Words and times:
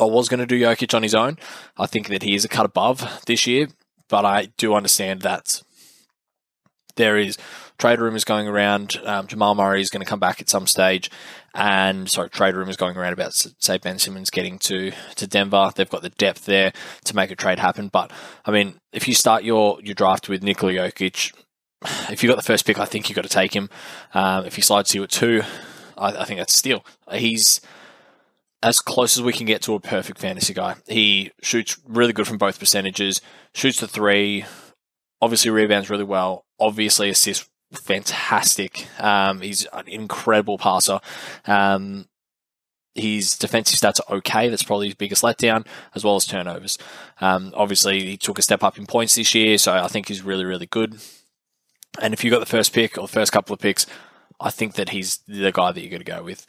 I 0.00 0.04
was 0.04 0.28
going 0.28 0.40
to 0.40 0.46
do 0.46 0.60
Jokic 0.60 0.94
on 0.94 1.02
his 1.02 1.14
own. 1.14 1.38
I 1.76 1.86
think 1.86 2.08
that 2.08 2.22
he 2.22 2.34
is 2.34 2.44
a 2.44 2.48
cut 2.48 2.66
above 2.66 3.22
this 3.26 3.46
year, 3.46 3.68
but 4.08 4.24
I 4.24 4.46
do 4.56 4.74
understand 4.74 5.22
that 5.22 5.62
there 6.96 7.16
is 7.16 7.38
trade 7.78 8.00
rumors 8.00 8.24
going 8.24 8.46
around. 8.48 9.00
Um, 9.04 9.26
Jamal 9.26 9.54
Murray 9.54 9.80
is 9.80 9.90
going 9.90 10.04
to 10.04 10.08
come 10.08 10.20
back 10.20 10.40
at 10.40 10.48
some 10.48 10.66
stage, 10.66 11.10
and 11.54 12.08
sorry, 12.08 12.30
trade 12.30 12.54
rumors 12.54 12.76
going 12.76 12.96
around 12.96 13.12
about 13.12 13.34
say 13.34 13.78
Ben 13.78 13.98
Simmons 13.98 14.30
getting 14.30 14.58
to 14.60 14.92
to 15.16 15.26
Denver. 15.26 15.72
They've 15.74 15.88
got 15.88 16.02
the 16.02 16.10
depth 16.10 16.44
there 16.44 16.72
to 17.04 17.16
make 17.16 17.30
a 17.30 17.36
trade 17.36 17.58
happen. 17.58 17.88
But 17.88 18.12
I 18.44 18.50
mean, 18.50 18.74
if 18.92 19.08
you 19.08 19.14
start 19.14 19.44
your 19.44 19.78
your 19.82 19.94
draft 19.94 20.28
with 20.28 20.42
Nikola 20.42 20.72
Jokic, 20.72 21.32
if 22.10 22.22
you 22.22 22.28
got 22.28 22.36
the 22.36 22.42
first 22.42 22.66
pick, 22.66 22.78
I 22.78 22.84
think 22.84 23.08
you've 23.08 23.16
got 23.16 23.22
to 23.24 23.28
take 23.28 23.54
him. 23.54 23.68
Um, 24.12 24.44
if 24.46 24.56
he 24.56 24.62
slides 24.62 24.90
to 24.90 24.98
you 24.98 25.04
at 25.04 25.10
two, 25.10 25.42
I, 25.96 26.08
I 26.12 26.24
think 26.24 26.38
that's 26.38 26.54
a 26.54 26.56
steal. 26.56 26.84
He's 27.12 27.60
as 28.64 28.80
close 28.80 29.18
as 29.18 29.22
we 29.22 29.32
can 29.34 29.44
get 29.44 29.60
to 29.60 29.74
a 29.74 29.80
perfect 29.80 30.18
fantasy 30.18 30.54
guy. 30.54 30.74
He 30.88 31.30
shoots 31.42 31.78
really 31.86 32.14
good 32.14 32.26
from 32.26 32.38
both 32.38 32.58
percentages, 32.58 33.20
shoots 33.52 33.78
the 33.78 33.86
three, 33.86 34.46
obviously 35.20 35.50
rebounds 35.50 35.90
really 35.90 36.04
well, 36.04 36.46
obviously 36.58 37.10
assists 37.10 37.48
fantastic. 37.74 38.86
Um, 38.98 39.42
he's 39.42 39.66
an 39.66 39.86
incredible 39.86 40.56
passer. 40.56 41.00
Um, 41.46 42.08
his 42.94 43.36
defensive 43.36 43.78
stats 43.78 44.00
are 44.08 44.16
okay. 44.16 44.48
That's 44.48 44.62
probably 44.62 44.86
his 44.86 44.94
biggest 44.94 45.22
letdown, 45.22 45.66
as 45.94 46.02
well 46.02 46.16
as 46.16 46.24
turnovers. 46.24 46.78
Um, 47.20 47.52
obviously, 47.54 48.06
he 48.06 48.16
took 48.16 48.38
a 48.38 48.42
step 48.42 48.62
up 48.62 48.78
in 48.78 48.86
points 48.86 49.16
this 49.16 49.34
year, 49.34 49.58
so 49.58 49.74
I 49.74 49.88
think 49.88 50.08
he's 50.08 50.22
really, 50.22 50.44
really 50.46 50.66
good. 50.66 50.96
And 52.00 52.14
if 52.14 52.24
you 52.24 52.30
got 52.30 52.40
the 52.40 52.46
first 52.46 52.72
pick 52.72 52.96
or 52.96 53.02
the 53.02 53.12
first 53.12 53.32
couple 53.32 53.52
of 53.52 53.60
picks, 53.60 53.86
I 54.40 54.50
think 54.50 54.74
that 54.74 54.90
he's 54.90 55.18
the 55.28 55.52
guy 55.52 55.70
that 55.70 55.80
you're 55.80 55.90
going 55.90 56.04
to 56.04 56.10
go 56.10 56.22
with. 56.22 56.46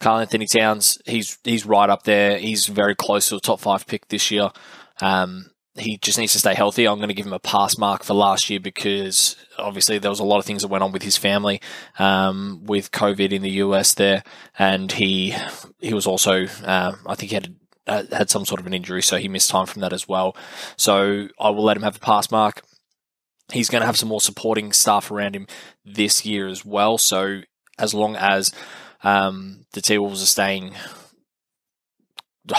Karl-Anthony 0.00 0.46
Towns, 0.46 0.98
he's 1.04 1.38
he's 1.44 1.66
right 1.66 1.90
up 1.90 2.04
there. 2.04 2.38
He's 2.38 2.66
very 2.66 2.94
close 2.94 3.28
to 3.28 3.36
a 3.36 3.40
top 3.40 3.60
five 3.60 3.86
pick 3.86 4.08
this 4.08 4.30
year. 4.30 4.50
Um, 5.00 5.50
he 5.74 5.98
just 5.98 6.18
needs 6.18 6.32
to 6.32 6.38
stay 6.38 6.54
healthy. 6.54 6.86
I'm 6.86 6.98
going 6.98 7.08
to 7.08 7.14
give 7.14 7.26
him 7.26 7.32
a 7.32 7.38
pass 7.38 7.78
mark 7.78 8.02
for 8.02 8.14
last 8.14 8.50
year 8.50 8.60
because 8.60 9.36
obviously 9.58 9.98
there 9.98 10.10
was 10.10 10.18
a 10.18 10.24
lot 10.24 10.38
of 10.38 10.44
things 10.44 10.62
that 10.62 10.68
went 10.68 10.82
on 10.82 10.92
with 10.92 11.02
his 11.02 11.16
family, 11.16 11.60
um, 11.98 12.62
with 12.64 12.90
COVID 12.90 13.30
in 13.32 13.42
the 13.42 13.50
US 13.50 13.94
there, 13.94 14.24
and 14.58 14.90
he 14.90 15.34
he 15.78 15.94
was 15.94 16.06
also 16.06 16.46
uh, 16.64 16.92
I 17.06 17.14
think 17.14 17.30
he 17.30 17.34
had 17.34 17.54
uh, 17.86 18.04
had 18.10 18.30
some 18.30 18.44
sort 18.44 18.60
of 18.60 18.66
an 18.66 18.74
injury, 18.74 19.02
so 19.02 19.18
he 19.18 19.28
missed 19.28 19.50
time 19.50 19.66
from 19.66 19.80
that 19.82 19.92
as 19.92 20.08
well. 20.08 20.36
So 20.76 21.28
I 21.38 21.50
will 21.50 21.64
let 21.64 21.76
him 21.76 21.82
have 21.82 21.96
a 21.96 22.00
pass 22.00 22.30
mark. 22.30 22.62
He's 23.52 23.68
going 23.68 23.80
to 23.80 23.86
have 23.86 23.96
some 23.96 24.08
more 24.08 24.20
supporting 24.20 24.72
staff 24.72 25.10
around 25.10 25.34
him 25.34 25.46
this 25.84 26.24
year 26.24 26.46
as 26.46 26.64
well. 26.64 26.98
So 26.98 27.42
as 27.78 27.94
long 27.94 28.14
as 28.16 28.52
um, 29.02 29.66
the 29.72 29.80
T 29.80 29.98
Wolves 29.98 30.22
are 30.22 30.26
staying, 30.26 30.74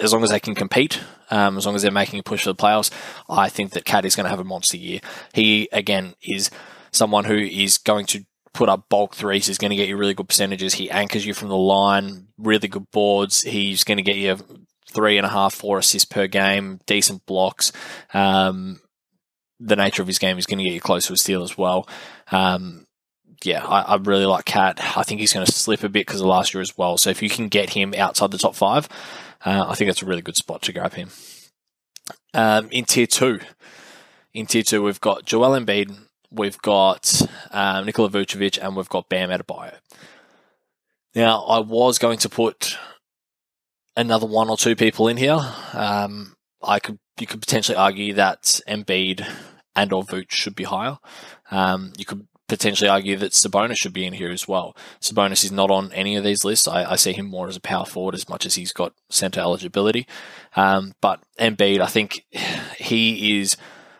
as 0.00 0.12
long 0.12 0.22
as 0.22 0.30
they 0.30 0.40
can 0.40 0.54
compete, 0.54 1.00
um, 1.30 1.56
as 1.56 1.66
long 1.66 1.74
as 1.74 1.82
they're 1.82 1.90
making 1.90 2.20
a 2.20 2.22
push 2.22 2.44
for 2.44 2.52
the 2.52 2.62
playoffs, 2.62 2.90
I 3.28 3.48
think 3.48 3.72
that 3.72 3.84
KAT 3.84 4.04
is 4.04 4.16
going 4.16 4.24
to 4.24 4.30
have 4.30 4.40
a 4.40 4.44
monster 4.44 4.76
year. 4.76 5.00
He 5.32 5.68
again 5.72 6.14
is 6.22 6.50
someone 6.92 7.24
who 7.24 7.36
is 7.36 7.78
going 7.78 8.06
to 8.06 8.24
put 8.52 8.68
up 8.68 8.88
bulk 8.88 9.14
threes. 9.14 9.46
He's 9.46 9.58
going 9.58 9.70
to 9.70 9.76
get 9.76 9.88
you 9.88 9.96
really 9.96 10.14
good 10.14 10.28
percentages. 10.28 10.74
He 10.74 10.90
anchors 10.90 11.26
you 11.26 11.34
from 11.34 11.48
the 11.48 11.56
line, 11.56 12.28
really 12.38 12.68
good 12.68 12.90
boards. 12.90 13.42
He's 13.42 13.84
going 13.84 13.98
to 13.98 14.02
get 14.02 14.16
you 14.16 14.38
three 14.90 15.18
and 15.18 15.26
a 15.26 15.30
half, 15.30 15.52
four 15.52 15.78
assists 15.78 16.06
per 16.06 16.26
game, 16.26 16.80
decent 16.86 17.26
blocks. 17.26 17.70
Um, 18.14 18.80
the 19.60 19.76
nature 19.76 20.02
of 20.02 20.08
his 20.08 20.18
game 20.18 20.38
is 20.38 20.46
going 20.46 20.58
to 20.58 20.64
get 20.64 20.72
you 20.72 20.80
close 20.80 21.06
to 21.06 21.12
a 21.12 21.16
steal 21.16 21.42
as 21.42 21.58
well. 21.58 21.88
Um, 22.30 22.85
yeah, 23.44 23.64
I, 23.64 23.82
I, 23.82 23.96
really 23.96 24.26
like 24.26 24.44
KAT. 24.44 24.80
I 24.96 25.02
think 25.02 25.20
he's 25.20 25.32
going 25.32 25.46
to 25.46 25.52
slip 25.52 25.82
a 25.82 25.88
bit 25.88 26.06
because 26.06 26.20
of 26.20 26.26
last 26.26 26.54
year 26.54 26.60
as 26.60 26.76
well. 26.76 26.96
So 26.96 27.10
if 27.10 27.22
you 27.22 27.28
can 27.28 27.48
get 27.48 27.70
him 27.70 27.94
outside 27.96 28.30
the 28.30 28.38
top 28.38 28.54
five, 28.54 28.88
uh, 29.44 29.66
I 29.68 29.74
think 29.74 29.88
that's 29.88 30.02
a 30.02 30.06
really 30.06 30.22
good 30.22 30.36
spot 30.36 30.62
to 30.62 30.72
grab 30.72 30.94
him. 30.94 31.10
Um, 32.34 32.68
in 32.70 32.84
tier 32.84 33.06
two, 33.06 33.40
in 34.34 34.46
tier 34.46 34.62
two, 34.62 34.82
we've 34.82 35.00
got 35.00 35.24
Joel 35.24 35.58
Embiid, 35.58 35.96
we've 36.30 36.60
got 36.62 37.22
um, 37.50 37.86
Nikola 37.86 38.10
Vucevic, 38.10 38.58
and 38.62 38.76
we've 38.76 38.88
got 38.88 39.08
Bam 39.08 39.30
Adebayo. 39.30 39.74
Now, 41.14 41.42
I 41.44 41.60
was 41.60 41.98
going 41.98 42.18
to 42.18 42.28
put 42.28 42.76
another 43.96 44.26
one 44.26 44.50
or 44.50 44.56
two 44.56 44.76
people 44.76 45.08
in 45.08 45.16
here. 45.16 45.40
Um, 45.72 46.36
I 46.62 46.78
could 46.78 46.98
you 47.18 47.26
could 47.26 47.40
potentially 47.40 47.76
argue 47.76 48.12
that 48.14 48.60
Embiid 48.68 49.26
and 49.74 49.92
or 49.92 50.02
Vooch 50.02 50.32
should 50.32 50.54
be 50.54 50.64
higher. 50.64 50.98
Um, 51.50 51.92
you 51.96 52.04
could 52.04 52.26
potentially 52.48 52.88
argue 52.88 53.16
that 53.16 53.32
Sabonis 53.32 53.76
should 53.78 53.92
be 53.92 54.06
in 54.06 54.12
here 54.12 54.30
as 54.30 54.46
well. 54.46 54.76
Sabonis 55.00 55.44
is 55.44 55.52
not 55.52 55.70
on 55.70 55.92
any 55.92 56.16
of 56.16 56.24
these 56.24 56.44
lists. 56.44 56.68
I, 56.68 56.92
I 56.92 56.96
see 56.96 57.12
him 57.12 57.26
more 57.26 57.48
as 57.48 57.56
a 57.56 57.60
power 57.60 57.84
forward 57.84 58.14
as 58.14 58.28
much 58.28 58.46
as 58.46 58.54
he's 58.54 58.72
got 58.72 58.94
center 59.10 59.40
eligibility. 59.40 60.06
Um, 60.54 60.94
but 61.00 61.20
Embiid, 61.38 61.80
I 61.80 61.86
think 61.86 62.24
he 62.78 63.40
is 63.40 63.56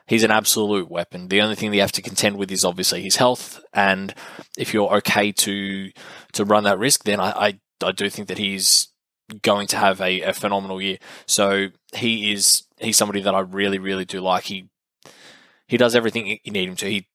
he's 0.06 0.22
an 0.22 0.30
absolute 0.30 0.90
weapon. 0.90 1.28
The 1.28 1.40
only 1.40 1.56
thing 1.56 1.74
you 1.74 1.80
have 1.80 1.92
to 1.92 2.02
contend 2.02 2.36
with 2.36 2.50
is 2.52 2.64
obviously 2.64 3.02
his 3.02 3.16
health, 3.16 3.60
and 3.72 4.14
if 4.56 4.72
you're 4.72 4.94
okay 4.98 5.32
to 5.32 5.90
to 6.32 6.44
run 6.44 6.64
that 6.64 6.78
risk, 6.78 7.04
then 7.04 7.20
I 7.20 7.30
I, 7.30 7.60
I 7.82 7.92
do 7.92 8.08
think 8.08 8.28
that 8.28 8.38
he's 8.38 8.88
going 9.42 9.66
to 9.66 9.76
have 9.76 10.00
a, 10.00 10.20
a 10.22 10.32
phenomenal 10.32 10.80
year. 10.80 10.98
So 11.26 11.68
he 11.94 12.32
is 12.32 12.62
he's 12.78 12.96
somebody 12.96 13.20
that 13.22 13.34
I 13.34 13.40
really 13.40 13.78
really 13.78 14.04
do 14.04 14.20
like. 14.20 14.44
He 14.44 14.68
he 15.66 15.76
does 15.76 15.96
everything 15.96 16.38
you 16.44 16.52
need 16.52 16.68
him 16.68 16.76
to. 16.76 16.86
He 16.86 17.08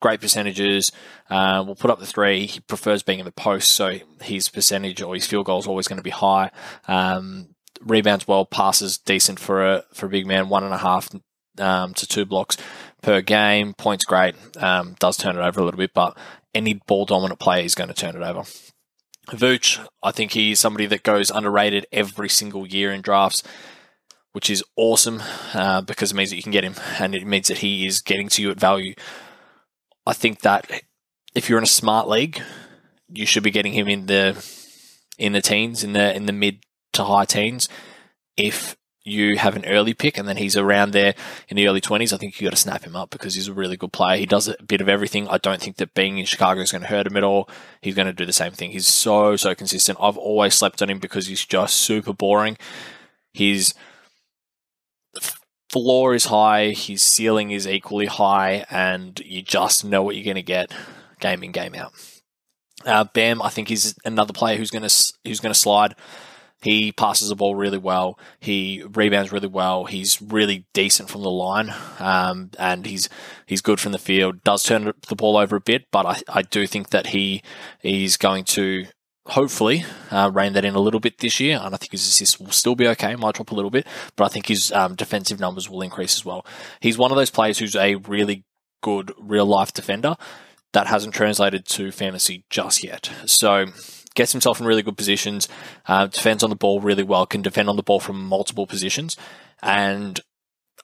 great 0.00 0.20
percentages. 0.20 0.90
Uh, 1.28 1.62
will 1.66 1.76
put 1.76 1.90
up 1.90 2.00
the 2.00 2.06
three. 2.06 2.46
He 2.46 2.60
prefers 2.60 3.02
being 3.02 3.18
in 3.18 3.24
the 3.24 3.32
post, 3.32 3.70
so 3.70 3.98
his 4.20 4.48
percentage 4.48 5.00
or 5.00 5.14
his 5.14 5.26
field 5.26 5.46
goal 5.46 5.60
is 5.60 5.66
always 5.66 5.88
going 5.88 5.98
to 5.98 6.02
be 6.02 6.10
high. 6.10 6.50
Um, 6.88 7.54
rebounds 7.80 8.26
well, 8.26 8.44
passes 8.44 8.98
decent 8.98 9.38
for 9.38 9.64
a 9.66 9.84
for 9.92 10.06
a 10.06 10.10
big 10.10 10.26
man, 10.26 10.48
one 10.48 10.64
and 10.64 10.74
a 10.74 10.78
half 10.78 11.08
um, 11.58 11.94
to 11.94 12.06
two 12.06 12.24
blocks 12.24 12.56
per 13.02 13.20
game. 13.20 13.74
Points 13.74 14.04
great. 14.04 14.34
Um, 14.56 14.96
does 14.98 15.16
turn 15.16 15.36
it 15.36 15.42
over 15.42 15.60
a 15.60 15.64
little 15.64 15.78
bit, 15.78 15.94
but 15.94 16.16
any 16.54 16.74
ball 16.74 17.04
dominant 17.04 17.40
player 17.40 17.64
is 17.64 17.74
going 17.74 17.88
to 17.88 17.94
turn 17.94 18.16
it 18.16 18.22
over. 18.22 18.44
Vooch, 19.28 19.86
I 20.02 20.10
think 20.10 20.32
he's 20.32 20.58
somebody 20.58 20.86
that 20.86 21.02
goes 21.02 21.30
underrated 21.30 21.86
every 21.92 22.28
single 22.28 22.66
year 22.66 22.92
in 22.92 23.00
drafts, 23.00 23.42
which 24.32 24.50
is 24.50 24.64
awesome 24.76 25.22
uh, 25.54 25.82
because 25.82 26.10
it 26.10 26.16
means 26.16 26.30
that 26.30 26.36
you 26.36 26.42
can 26.42 26.52
get 26.52 26.64
him 26.64 26.74
and 26.98 27.14
it 27.14 27.26
means 27.26 27.48
that 27.48 27.58
he 27.58 27.86
is 27.86 28.00
getting 28.00 28.28
to 28.30 28.42
you 28.42 28.50
at 28.50 28.58
value. 28.58 28.94
I 30.10 30.12
think 30.12 30.40
that 30.40 30.68
if 31.36 31.48
you're 31.48 31.58
in 31.58 31.62
a 31.62 31.68
smart 31.68 32.08
league, 32.08 32.42
you 33.08 33.26
should 33.26 33.44
be 33.44 33.52
getting 33.52 33.74
him 33.74 33.86
in 33.86 34.06
the 34.06 34.44
in 35.18 35.34
the 35.34 35.40
teens, 35.40 35.84
in 35.84 35.92
the 35.92 36.12
in 36.16 36.26
the 36.26 36.32
mid 36.32 36.64
to 36.94 37.04
high 37.04 37.24
teens. 37.24 37.68
If 38.36 38.76
you 39.04 39.38
have 39.38 39.54
an 39.54 39.64
early 39.66 39.94
pick 39.94 40.18
and 40.18 40.26
then 40.26 40.36
he's 40.36 40.56
around 40.56 40.90
there 40.90 41.14
in 41.48 41.56
the 41.56 41.68
early 41.68 41.80
20s, 41.80 42.12
I 42.12 42.16
think 42.16 42.40
you 42.40 42.46
got 42.48 42.56
to 42.56 42.60
snap 42.60 42.82
him 42.82 42.96
up 42.96 43.10
because 43.10 43.36
he's 43.36 43.46
a 43.46 43.52
really 43.52 43.76
good 43.76 43.92
player. 43.92 44.18
He 44.18 44.26
does 44.26 44.48
a 44.48 44.60
bit 44.64 44.80
of 44.80 44.88
everything. 44.88 45.28
I 45.28 45.38
don't 45.38 45.60
think 45.60 45.76
that 45.76 45.94
being 45.94 46.18
in 46.18 46.26
Chicago 46.26 46.60
is 46.60 46.72
going 46.72 46.82
to 46.82 46.88
hurt 46.88 47.06
him 47.06 47.16
at 47.16 47.22
all. 47.22 47.48
He's 47.80 47.94
going 47.94 48.08
to 48.08 48.12
do 48.12 48.26
the 48.26 48.32
same 48.32 48.52
thing. 48.52 48.72
He's 48.72 48.88
so, 48.88 49.36
so 49.36 49.54
consistent. 49.54 49.98
I've 50.02 50.18
always 50.18 50.54
slept 50.54 50.82
on 50.82 50.90
him 50.90 50.98
because 50.98 51.28
he's 51.28 51.46
just 51.46 51.76
super 51.76 52.12
boring. 52.12 52.58
His 53.32 53.74
floor 55.70 56.14
is 56.14 56.26
high, 56.26 56.70
his 56.70 57.00
ceiling 57.00 57.52
is 57.52 57.66
equally 57.66 58.06
high, 58.06 58.66
and 58.70 59.18
you 59.20 59.40
just 59.40 59.84
know 59.84 60.02
what 60.02 60.16
you're 60.16 60.24
going 60.24 60.34
to 60.34 60.42
get 60.42 60.72
game 61.20 61.44
in, 61.44 61.52
game 61.52 61.74
out. 61.74 61.92
Uh, 62.84 63.04
Bam, 63.04 63.40
I 63.40 63.50
think, 63.50 63.70
is 63.70 63.94
another 64.04 64.32
player 64.32 64.56
who's 64.56 64.70
going 64.70 64.88
to 64.88 65.12
who's 65.24 65.40
going 65.40 65.52
to 65.52 65.58
slide. 65.58 65.94
He 66.62 66.92
passes 66.92 67.28
the 67.30 67.36
ball 67.36 67.54
really 67.54 67.78
well. 67.78 68.18
He 68.38 68.82
rebounds 68.92 69.32
really 69.32 69.48
well. 69.48 69.86
He's 69.86 70.20
really 70.20 70.66
decent 70.74 71.08
from 71.08 71.22
the 71.22 71.30
line, 71.30 71.72
um, 71.98 72.50
and 72.58 72.84
he's 72.84 73.08
he's 73.46 73.62
good 73.62 73.78
from 73.80 73.92
the 73.92 73.98
field. 73.98 74.42
Does 74.42 74.64
turn 74.64 74.92
the 75.08 75.16
ball 75.16 75.36
over 75.36 75.56
a 75.56 75.60
bit, 75.60 75.86
but 75.92 76.04
I, 76.04 76.20
I 76.28 76.42
do 76.42 76.66
think 76.66 76.90
that 76.90 77.08
he 77.08 77.42
is 77.82 78.16
going 78.16 78.44
to 78.44 78.86
hopefully 79.26 79.84
uh, 80.10 80.30
rein 80.32 80.54
that 80.54 80.64
in 80.64 80.74
a 80.74 80.80
little 80.80 81.00
bit 81.00 81.18
this 81.18 81.40
year. 81.40 81.60
And 81.62 81.74
I 81.74 81.78
think 81.78 81.92
his 81.92 82.06
assists 82.06 82.40
will 82.40 82.50
still 82.50 82.74
be 82.74 82.88
okay, 82.88 83.14
might 83.16 83.34
drop 83.34 83.50
a 83.50 83.54
little 83.54 83.70
bit, 83.70 83.86
but 84.16 84.24
I 84.24 84.28
think 84.28 84.46
his 84.46 84.72
um, 84.72 84.94
defensive 84.94 85.40
numbers 85.40 85.68
will 85.68 85.82
increase 85.82 86.16
as 86.16 86.24
well. 86.24 86.44
He's 86.80 86.98
one 86.98 87.10
of 87.10 87.16
those 87.16 87.30
players 87.30 87.58
who's 87.58 87.76
a 87.76 87.96
really 87.96 88.44
good 88.82 89.12
real 89.18 89.46
life 89.46 89.72
defender 89.72 90.16
that 90.72 90.86
hasn't 90.86 91.14
translated 91.14 91.66
to 91.66 91.90
fantasy 91.90 92.44
just 92.48 92.82
yet. 92.84 93.10
So 93.26 93.66
gets 94.14 94.32
himself 94.32 94.60
in 94.60 94.66
really 94.66 94.82
good 94.82 94.96
positions, 94.96 95.48
uh, 95.86 96.06
defends 96.06 96.42
on 96.42 96.50
the 96.50 96.56
ball 96.56 96.80
really 96.80 97.02
well, 97.02 97.26
can 97.26 97.42
defend 97.42 97.68
on 97.68 97.76
the 97.76 97.82
ball 97.82 98.00
from 98.00 98.24
multiple 98.24 98.66
positions, 98.66 99.16
and 99.62 100.20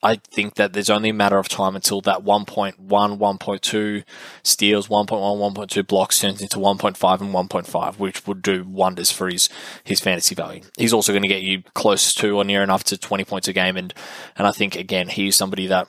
I 0.02 0.16
think 0.16 0.54
that 0.54 0.72
there's 0.72 0.90
only 0.90 1.08
a 1.08 1.14
matter 1.14 1.38
of 1.38 1.48
time 1.48 1.74
until 1.74 2.00
that 2.02 2.22
1.1, 2.22 2.76
1.2 2.78 4.04
steals, 4.42 4.88
1.1, 4.88 5.08
1.2 5.08 5.86
blocks 5.86 6.20
turns 6.20 6.42
into 6.42 6.58
1.5 6.58 7.20
and 7.20 7.34
1.5, 7.34 7.98
which 7.98 8.26
would 8.26 8.42
do 8.42 8.64
wonders 8.64 9.10
for 9.10 9.28
his, 9.28 9.48
his 9.84 10.00
fantasy 10.00 10.34
value. 10.34 10.62
He's 10.76 10.92
also 10.92 11.12
going 11.12 11.22
to 11.22 11.28
get 11.28 11.42
you 11.42 11.62
close 11.74 12.14
to 12.14 12.36
or 12.36 12.44
near 12.44 12.62
enough 12.62 12.84
to 12.84 12.98
20 12.98 13.24
points 13.24 13.48
a 13.48 13.52
game. 13.52 13.76
And, 13.76 13.92
and 14.36 14.46
I 14.46 14.52
think, 14.52 14.76
again, 14.76 15.08
he's 15.08 15.36
somebody 15.36 15.66
that 15.66 15.88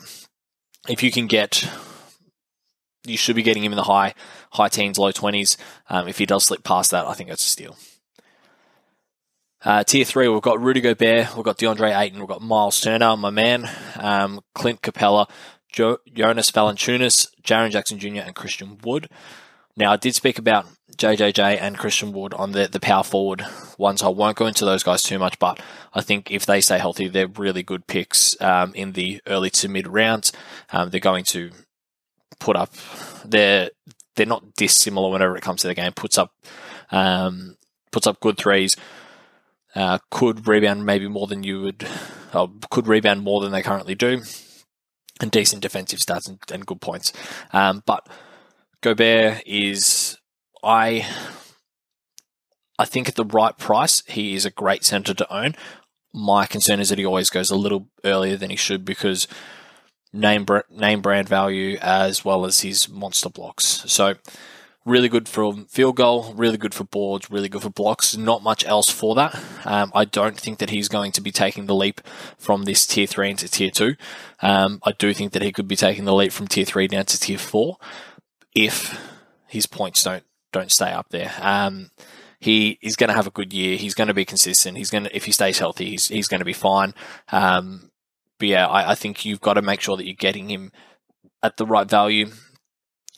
if 0.88 1.04
you 1.04 1.12
can 1.12 1.28
get 1.28 1.68
you 3.08 3.18
should 3.18 3.36
be 3.36 3.44
getting 3.44 3.64
him 3.64 3.72
in 3.72 3.78
the 3.78 3.84
high 3.84 4.14
high 4.52 4.68
teens, 4.68 5.00
low 5.00 5.12
twenties. 5.12 5.58
Um, 5.90 6.08
if 6.08 6.18
he 6.18 6.26
does 6.26 6.46
slip 6.46 6.64
past 6.64 6.92
that, 6.92 7.06
I 7.06 7.14
think 7.14 7.30
that's 7.30 7.46
a 7.46 7.48
steal. 7.48 7.78
Uh, 9.64 9.84
tier 9.84 10.06
three, 10.06 10.28
we've 10.28 10.42
got 10.42 10.62
Rudy 10.62 10.82
Gobert, 10.82 11.36
we've 11.36 11.44
got 11.44 11.58
DeAndre 11.58 11.98
Ayton, 11.98 12.20
we've 12.20 12.28
got 12.28 12.42
Miles 12.42 12.80
Turner, 12.80 13.18
my 13.18 13.32
man, 13.32 13.68
um, 13.96 14.42
Clint 14.54 14.82
Capela, 14.82 15.28
jo- 15.72 15.98
Jonas 16.14 16.52
Valanciunas, 16.52 17.28
Jaren 17.44 17.72
Jackson 17.72 17.98
Jr., 17.98 18.22
and 18.22 18.36
Christian 18.36 18.78
Wood. 18.84 19.10
Now, 19.76 19.92
I 19.92 19.98
did 19.98 20.14
speak 20.16 20.38
about 20.38 20.68
JJJ 20.96 21.60
and 21.60 21.78
Christian 21.78 22.12
Wood 22.12 22.34
on 22.34 22.52
the, 22.52 22.68
the 22.68 22.80
power 22.80 23.04
forward 23.04 23.46
ones. 23.78 24.02
I 24.02 24.10
won't 24.10 24.38
go 24.38 24.48
into 24.48 24.66
those 24.66 24.84
guys 24.84 25.04
too 25.04 25.20
much, 25.20 25.38
but 25.38 25.60
I 25.94 26.02
think 26.02 26.32
if 26.32 26.46
they 26.46 26.62
stay 26.62 26.80
healthy, 26.80 27.08
they're 27.08 27.28
really 27.28 27.62
good 27.62 27.86
picks 27.88 28.40
um, 28.42 28.74
in 28.74 28.94
the 28.94 29.22
early 29.28 29.50
to 29.52 29.70
mid 29.70 29.88
rounds. 29.88 30.32
Um, 30.72 30.90
they're 30.90 31.00
going 31.00 31.26
to 31.26 31.52
put 32.40 32.56
up, 32.56 32.74
they're, 33.26 33.70
they're 34.16 34.26
not 34.26 34.56
dissimilar 34.56 35.12
whenever 35.12 35.36
it 35.36 35.44
comes 35.44 35.62
to 35.62 35.68
the 35.68 35.76
game, 35.76 35.92
puts 35.94 36.18
up, 36.18 36.34
um, 36.92 37.58
puts 37.92 38.08
up 38.08 38.20
good 38.20 38.38
threes, 38.38 38.76
uh, 39.78 40.00
could 40.10 40.48
rebound 40.48 40.86
maybe 40.86 41.08
more 41.08 41.28
than 41.28 41.44
you 41.44 41.62
would, 41.62 41.88
uh, 42.34 42.48
could 42.72 42.88
rebound 42.88 43.22
more 43.22 43.42
than 43.42 43.52
they 43.52 43.62
currently 43.62 43.94
do, 43.94 44.24
and 45.22 45.30
decent 45.30 45.62
defensive 45.62 46.00
stats 46.00 46.28
and, 46.28 46.40
and 46.52 46.66
good 46.66 46.82
points. 46.82 47.14
Um, 47.54 47.84
but 47.86 48.10
Gobert 48.82 49.44
is 49.46 50.18
I 50.64 51.08
I 52.80 52.86
think 52.86 53.08
at 53.08 53.16
the 53.16 53.26
right 53.26 53.56
price 53.56 54.02
he 54.08 54.34
is 54.34 54.46
a 54.46 54.52
great 54.52 54.84
center 54.84 55.14
to 55.14 55.34
own. 55.34 55.56
My 56.12 56.48
concern 56.48 56.80
is 56.80 56.90
that 56.90 56.98
he 56.98 57.06
always 57.06 57.30
goes 57.30 57.52
a 57.52 57.56
little 57.56 57.88
earlier 58.04 58.36
than 58.36 58.50
he 58.50 58.56
should 58.56 58.84
because 58.84 59.28
name 60.12 60.48
name 60.72 61.02
brand 61.02 61.30
value 61.30 61.78
as 61.82 62.26
well 62.26 62.46
as 62.46 62.62
his 62.62 62.90
monster 62.90 63.30
blocks. 63.30 63.84
So 63.86 64.16
really 64.88 65.10
good 65.10 65.28
for 65.28 65.54
field 65.68 65.98
goal, 65.98 66.34
really 66.34 66.58
good 66.58 66.74
for 66.74 66.86
boards, 66.86 67.30
really 67.30 67.50
good 67.50 67.62
for 67.62 67.70
blocks. 67.70 68.16
Not 68.16 68.42
much 68.42 68.66
else 68.66 68.90
for 68.90 69.14
that. 69.16 69.38
Um, 69.66 69.92
I 69.94 70.06
don't 70.06 70.40
think 70.40 70.60
that 70.60 70.70
he's 70.70 70.88
going 70.88 71.12
to 71.12 71.22
be 71.22 71.32
taking 71.32 71.66
the 71.66 71.76
leap 71.76 72.02
from 72.38 72.64
this 72.64 72.88
tier 72.88 73.06
three 73.06 73.30
into 73.30 73.50
tier 73.50 73.70
two. 73.70 73.96
Um, 74.42 74.80
I 74.84 74.94
do 74.94 75.14
think 75.14 75.34
that 75.34 75.42
he 75.42 75.52
could 75.52 75.68
be 75.68 75.76
taking 75.76 76.06
the 76.06 76.16
leap 76.16 76.32
from 76.32 76.48
tier 76.48 76.66
three 76.66 76.88
down 76.88 77.06
to 77.06 77.20
tier 77.20 77.38
four 77.38 77.78
if 78.56 79.00
his 79.48 79.68
points 79.68 80.04
don't 80.04 80.24
don't 80.54 80.72
stay 80.72 80.92
up 80.92 81.10
there. 81.10 81.34
Um, 81.42 81.92
he 82.40 82.80
is 82.82 82.96
going 82.96 83.10
to 83.10 83.16
have 83.16 83.28
a 83.28 83.32
good 83.32 83.52
year. 83.52 83.78
He's 83.78 83.94
going 83.94 84.08
to 84.08 84.14
be 84.14 84.26
consistent. 84.26 84.78
He's 84.78 84.90
going 84.90 85.04
to 85.04 85.16
if 85.16 85.26
he 85.26 85.32
stays 85.32 85.60
healthy, 85.60 85.90
he's 85.90 86.08
he's 86.08 86.28
going 86.30 86.40
to 86.40 86.46
be 86.46 86.54
fine. 86.54 86.94
Um, 87.32 87.92
but 88.40 88.48
yeah, 88.48 88.68
I, 88.68 88.92
I 88.92 88.96
think 88.96 89.26
you've 89.26 89.42
got 89.42 89.56
to 89.56 89.62
make 89.62 89.82
sure 89.82 89.98
that 89.98 90.06
you're 90.06 90.16
getting 90.16 90.50
him 90.50 90.72
at 91.44 91.58
the 91.58 91.66
right 91.66 91.90
value. 91.90 92.28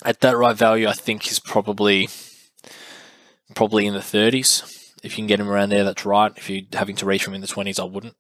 At 0.03 0.21
that 0.21 0.37
right 0.37 0.55
value, 0.55 0.87
I 0.87 0.93
think 0.93 1.23
he's 1.23 1.39
probably 1.39 2.09
probably 3.55 3.85
in 3.85 3.93
the 3.93 3.99
30s. 3.99 4.93
If 5.03 5.13
you 5.13 5.23
can 5.23 5.27
get 5.27 5.39
him 5.39 5.49
around 5.49 5.69
there, 5.69 5.83
that's 5.83 6.05
right. 6.05 6.31
If 6.35 6.49
you're 6.49 6.63
having 6.73 6.95
to 6.97 7.05
reach 7.05 7.25
him 7.25 7.33
in 7.33 7.41
the 7.41 7.47
20s, 7.47 7.79
I 7.79 7.83
wouldn't. 7.83 8.15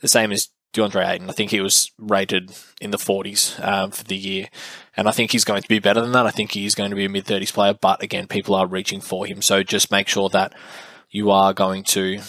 The 0.00 0.08
same 0.08 0.32
as 0.32 0.48
DeAndre 0.72 1.06
Ayton. 1.06 1.28
I 1.28 1.32
think 1.32 1.50
he 1.50 1.60
was 1.60 1.90
rated 1.98 2.52
in 2.80 2.90
the 2.90 2.98
40s 2.98 3.62
um, 3.64 3.90
for 3.90 4.04
the 4.04 4.16
year, 4.16 4.48
and 4.96 5.08
I 5.08 5.12
think 5.12 5.32
he's 5.32 5.44
going 5.44 5.62
to 5.62 5.68
be 5.68 5.78
better 5.78 6.00
than 6.00 6.12
that. 6.12 6.26
I 6.26 6.30
think 6.30 6.52
he's 6.52 6.74
going 6.74 6.90
to 6.90 6.96
be 6.96 7.04
a 7.04 7.08
mid 7.08 7.26
30s 7.26 7.52
player, 7.52 7.74
but 7.74 8.02
again, 8.02 8.26
people 8.26 8.54
are 8.54 8.66
reaching 8.66 9.00
for 9.00 9.26
him. 9.26 9.42
So 9.42 9.62
just 9.62 9.90
make 9.90 10.08
sure 10.08 10.28
that 10.30 10.54
you 11.10 11.30
are 11.30 11.52
going 11.52 11.84
to 11.84 12.20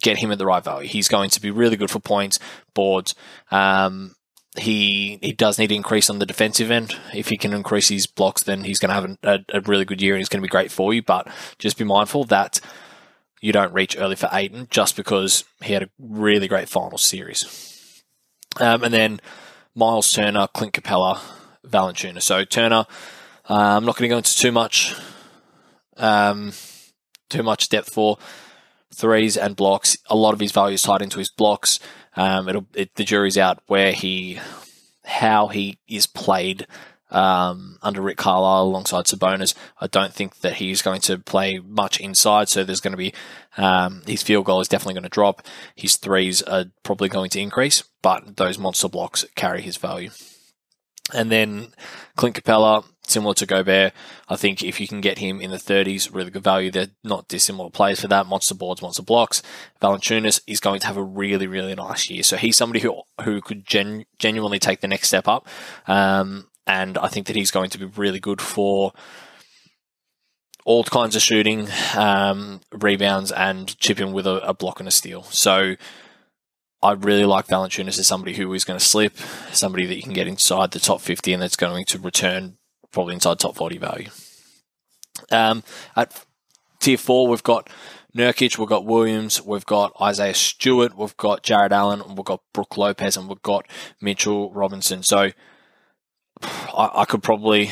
get 0.00 0.18
him 0.18 0.32
at 0.32 0.38
the 0.38 0.46
right 0.46 0.62
value. 0.62 0.88
He's 0.88 1.08
going 1.08 1.30
to 1.30 1.40
be 1.40 1.50
really 1.50 1.76
good 1.76 1.90
for 1.90 2.00
points, 2.00 2.38
boards. 2.74 3.14
Um, 3.50 4.14
he 4.58 5.18
he 5.22 5.32
does 5.32 5.58
need 5.58 5.68
to 5.68 5.74
increase 5.74 6.10
on 6.10 6.18
the 6.18 6.26
defensive 6.26 6.70
end. 6.70 6.96
If 7.14 7.28
he 7.28 7.36
can 7.36 7.52
increase 7.52 7.88
his 7.88 8.06
blocks, 8.06 8.42
then 8.42 8.64
he's 8.64 8.78
going 8.78 8.88
to 8.88 8.94
have 8.94 9.18
a, 9.22 9.56
a 9.56 9.60
really 9.62 9.84
good 9.84 10.02
year 10.02 10.14
and 10.14 10.20
he's 10.20 10.28
going 10.28 10.40
to 10.42 10.46
be 10.46 10.50
great 10.50 10.70
for 10.70 10.92
you. 10.92 11.02
But 11.02 11.28
just 11.58 11.78
be 11.78 11.84
mindful 11.84 12.24
that 12.24 12.60
you 13.40 13.52
don't 13.52 13.72
reach 13.72 13.96
early 13.98 14.16
for 14.16 14.28
Ayton 14.32 14.68
just 14.70 14.96
because 14.96 15.44
he 15.62 15.72
had 15.72 15.82
a 15.82 15.90
really 15.98 16.48
great 16.48 16.68
final 16.68 16.98
series. 16.98 18.02
Um, 18.58 18.82
and 18.82 18.92
then 18.92 19.20
Miles 19.74 20.10
Turner, 20.10 20.48
Clint 20.48 20.72
Capela, 20.72 21.20
Valanciunas. 21.66 22.22
So 22.22 22.44
Turner, 22.44 22.86
uh, 23.48 23.76
I'm 23.76 23.84
not 23.84 23.96
going 23.96 24.08
to 24.08 24.12
go 24.12 24.18
into 24.18 24.36
too 24.36 24.52
much, 24.52 24.94
um, 25.96 26.52
too 27.28 27.42
much 27.42 27.68
depth 27.68 27.92
for 27.92 28.18
threes 28.92 29.36
and 29.36 29.54
blocks. 29.54 29.96
A 30.10 30.16
lot 30.16 30.34
of 30.34 30.40
his 30.40 30.52
value 30.52 30.74
is 30.74 30.82
tied 30.82 31.02
into 31.02 31.18
his 31.18 31.30
blocks. 31.30 31.78
Um, 32.18 32.48
it'll, 32.48 32.66
it, 32.74 32.94
the 32.96 33.04
jury's 33.04 33.38
out 33.38 33.62
where 33.68 33.92
he, 33.92 34.40
how 35.04 35.46
he 35.46 35.78
is 35.86 36.06
played 36.06 36.66
um, 37.10 37.78
under 37.80 38.02
Rick 38.02 38.18
Carlisle 38.18 38.64
alongside 38.64 39.04
Sabonis. 39.04 39.54
I 39.80 39.86
don't 39.86 40.12
think 40.12 40.40
that 40.40 40.54
he's 40.54 40.82
going 40.82 41.00
to 41.02 41.18
play 41.18 41.60
much 41.60 42.00
inside, 42.00 42.48
so 42.48 42.64
there's 42.64 42.80
going 42.80 42.92
to 42.92 42.98
be 42.98 43.14
um, 43.56 44.02
his 44.06 44.22
field 44.22 44.44
goal 44.46 44.60
is 44.60 44.68
definitely 44.68 44.94
going 44.94 45.04
to 45.04 45.08
drop. 45.08 45.42
His 45.74 45.96
threes 45.96 46.42
are 46.42 46.66
probably 46.82 47.08
going 47.08 47.30
to 47.30 47.40
increase, 47.40 47.84
but 48.02 48.36
those 48.36 48.58
monster 48.58 48.88
blocks 48.88 49.24
carry 49.36 49.62
his 49.62 49.76
value. 49.76 50.10
And 51.14 51.30
then 51.30 51.68
Clint 52.16 52.36
Capela, 52.36 52.84
similar 53.06 53.34
to 53.34 53.46
Gobert, 53.46 53.92
I 54.28 54.36
think 54.36 54.62
if 54.62 54.80
you 54.80 54.86
can 54.86 55.00
get 55.00 55.18
him 55.18 55.40
in 55.40 55.50
the 55.50 55.56
30s, 55.56 56.14
really 56.14 56.30
good 56.30 56.44
value. 56.44 56.70
They're 56.70 56.88
not 57.02 57.28
dissimilar 57.28 57.70
players 57.70 58.00
for 58.00 58.08
that. 58.08 58.26
Monster 58.26 58.54
boards, 58.54 58.82
monster 58.82 59.02
blocks. 59.02 59.42
Valanciunas 59.80 60.40
is 60.46 60.60
going 60.60 60.80
to 60.80 60.86
have 60.86 60.96
a 60.96 61.02
really, 61.02 61.46
really 61.46 61.74
nice 61.74 62.10
year. 62.10 62.22
So 62.22 62.36
he's 62.36 62.56
somebody 62.56 62.80
who 62.80 63.02
who 63.22 63.40
could 63.40 63.66
gen- 63.66 64.04
genuinely 64.18 64.58
take 64.58 64.80
the 64.80 64.88
next 64.88 65.08
step 65.08 65.26
up. 65.26 65.46
Um, 65.86 66.48
and 66.66 66.98
I 66.98 67.08
think 67.08 67.26
that 67.26 67.36
he's 67.36 67.50
going 67.50 67.70
to 67.70 67.78
be 67.78 67.86
really 67.86 68.20
good 68.20 68.42
for 68.42 68.92
all 70.66 70.84
kinds 70.84 71.16
of 71.16 71.22
shooting, 71.22 71.66
um, 71.96 72.60
rebounds, 72.72 73.32
and 73.32 73.78
chipping 73.78 74.12
with 74.12 74.26
a, 74.26 74.46
a, 74.46 74.52
block 74.52 74.80
and 74.80 74.86
a 74.86 74.90
steal. 74.90 75.22
So 75.22 75.76
I 76.82 76.92
really 76.92 77.24
like 77.24 77.48
Valanciunas 77.48 77.98
as 77.98 78.06
somebody 78.06 78.34
who 78.34 78.52
is 78.54 78.64
going 78.64 78.78
to 78.78 78.84
slip, 78.84 79.16
somebody 79.52 79.86
that 79.86 79.96
you 79.96 80.02
can 80.02 80.12
get 80.12 80.28
inside 80.28 80.70
the 80.70 80.78
top 80.78 81.00
50 81.00 81.32
and 81.32 81.42
that's 81.42 81.56
going 81.56 81.84
to 81.84 81.98
return 81.98 82.56
probably 82.92 83.14
inside 83.14 83.38
top 83.38 83.56
40 83.56 83.78
value. 83.78 84.08
Um, 85.30 85.64
at 85.96 86.24
tier 86.78 86.96
four, 86.96 87.26
we've 87.26 87.42
got 87.42 87.68
Nurkic, 88.16 88.58
we've 88.58 88.68
got 88.68 88.84
Williams, 88.84 89.42
we've 89.42 89.66
got 89.66 89.92
Isaiah 90.00 90.34
Stewart, 90.34 90.96
we've 90.96 91.16
got 91.16 91.42
Jarrett 91.42 91.72
Allen, 91.72 92.02
we've 92.14 92.24
got 92.24 92.42
Brook 92.52 92.76
Lopez, 92.76 93.16
and 93.16 93.28
we've 93.28 93.42
got 93.42 93.66
Mitchell 94.00 94.52
Robinson. 94.52 95.02
So 95.02 95.30
I, 96.42 96.90
I 96.94 97.04
could 97.04 97.22
probably 97.22 97.70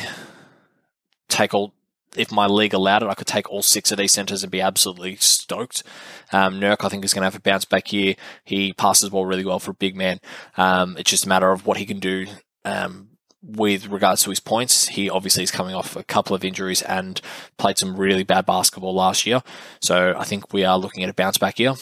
take 1.29 1.53
all 1.53 1.73
if 2.15 2.31
my 2.31 2.47
league 2.47 2.73
allowed 2.73 3.03
it, 3.03 3.09
I 3.09 3.13
could 3.13 3.27
take 3.27 3.49
all 3.49 3.61
six 3.61 3.91
of 3.91 3.97
these 3.97 4.13
centers 4.13 4.43
and 4.43 4.51
be 4.51 4.61
absolutely 4.61 5.15
stoked. 5.17 5.83
Um, 6.31 6.59
Nurk, 6.59 6.83
I 6.83 6.89
think, 6.89 7.03
is 7.03 7.13
going 7.13 7.21
to 7.21 7.27
have 7.27 7.35
a 7.35 7.41
bounce 7.41 7.65
back 7.65 7.91
year. 7.91 8.15
He 8.43 8.73
passes 8.73 9.09
ball 9.09 9.25
really 9.25 9.45
well 9.45 9.59
for 9.59 9.71
a 9.71 9.75
big 9.75 9.95
man. 9.95 10.19
Um, 10.55 10.95
it's 10.97 11.09
just 11.09 11.25
a 11.25 11.29
matter 11.29 11.51
of 11.51 11.65
what 11.65 11.77
he 11.77 11.85
can 11.85 11.99
do 11.99 12.27
um, 12.65 13.09
with 13.41 13.87
regards 13.87 14.23
to 14.23 14.29
his 14.29 14.39
points. 14.39 14.89
He 14.89 15.09
obviously 15.09 15.43
is 15.43 15.51
coming 15.51 15.75
off 15.75 15.95
a 15.95 16.03
couple 16.03 16.35
of 16.35 16.43
injuries 16.43 16.81
and 16.81 17.21
played 17.57 17.77
some 17.77 17.97
really 17.97 18.23
bad 18.23 18.45
basketball 18.45 18.93
last 18.93 19.25
year. 19.25 19.41
So 19.81 20.15
I 20.17 20.23
think 20.23 20.53
we 20.53 20.63
are 20.63 20.77
looking 20.77 21.03
at 21.03 21.09
a 21.09 21.13
bounce 21.13 21.37
back 21.37 21.59
year. 21.59 21.73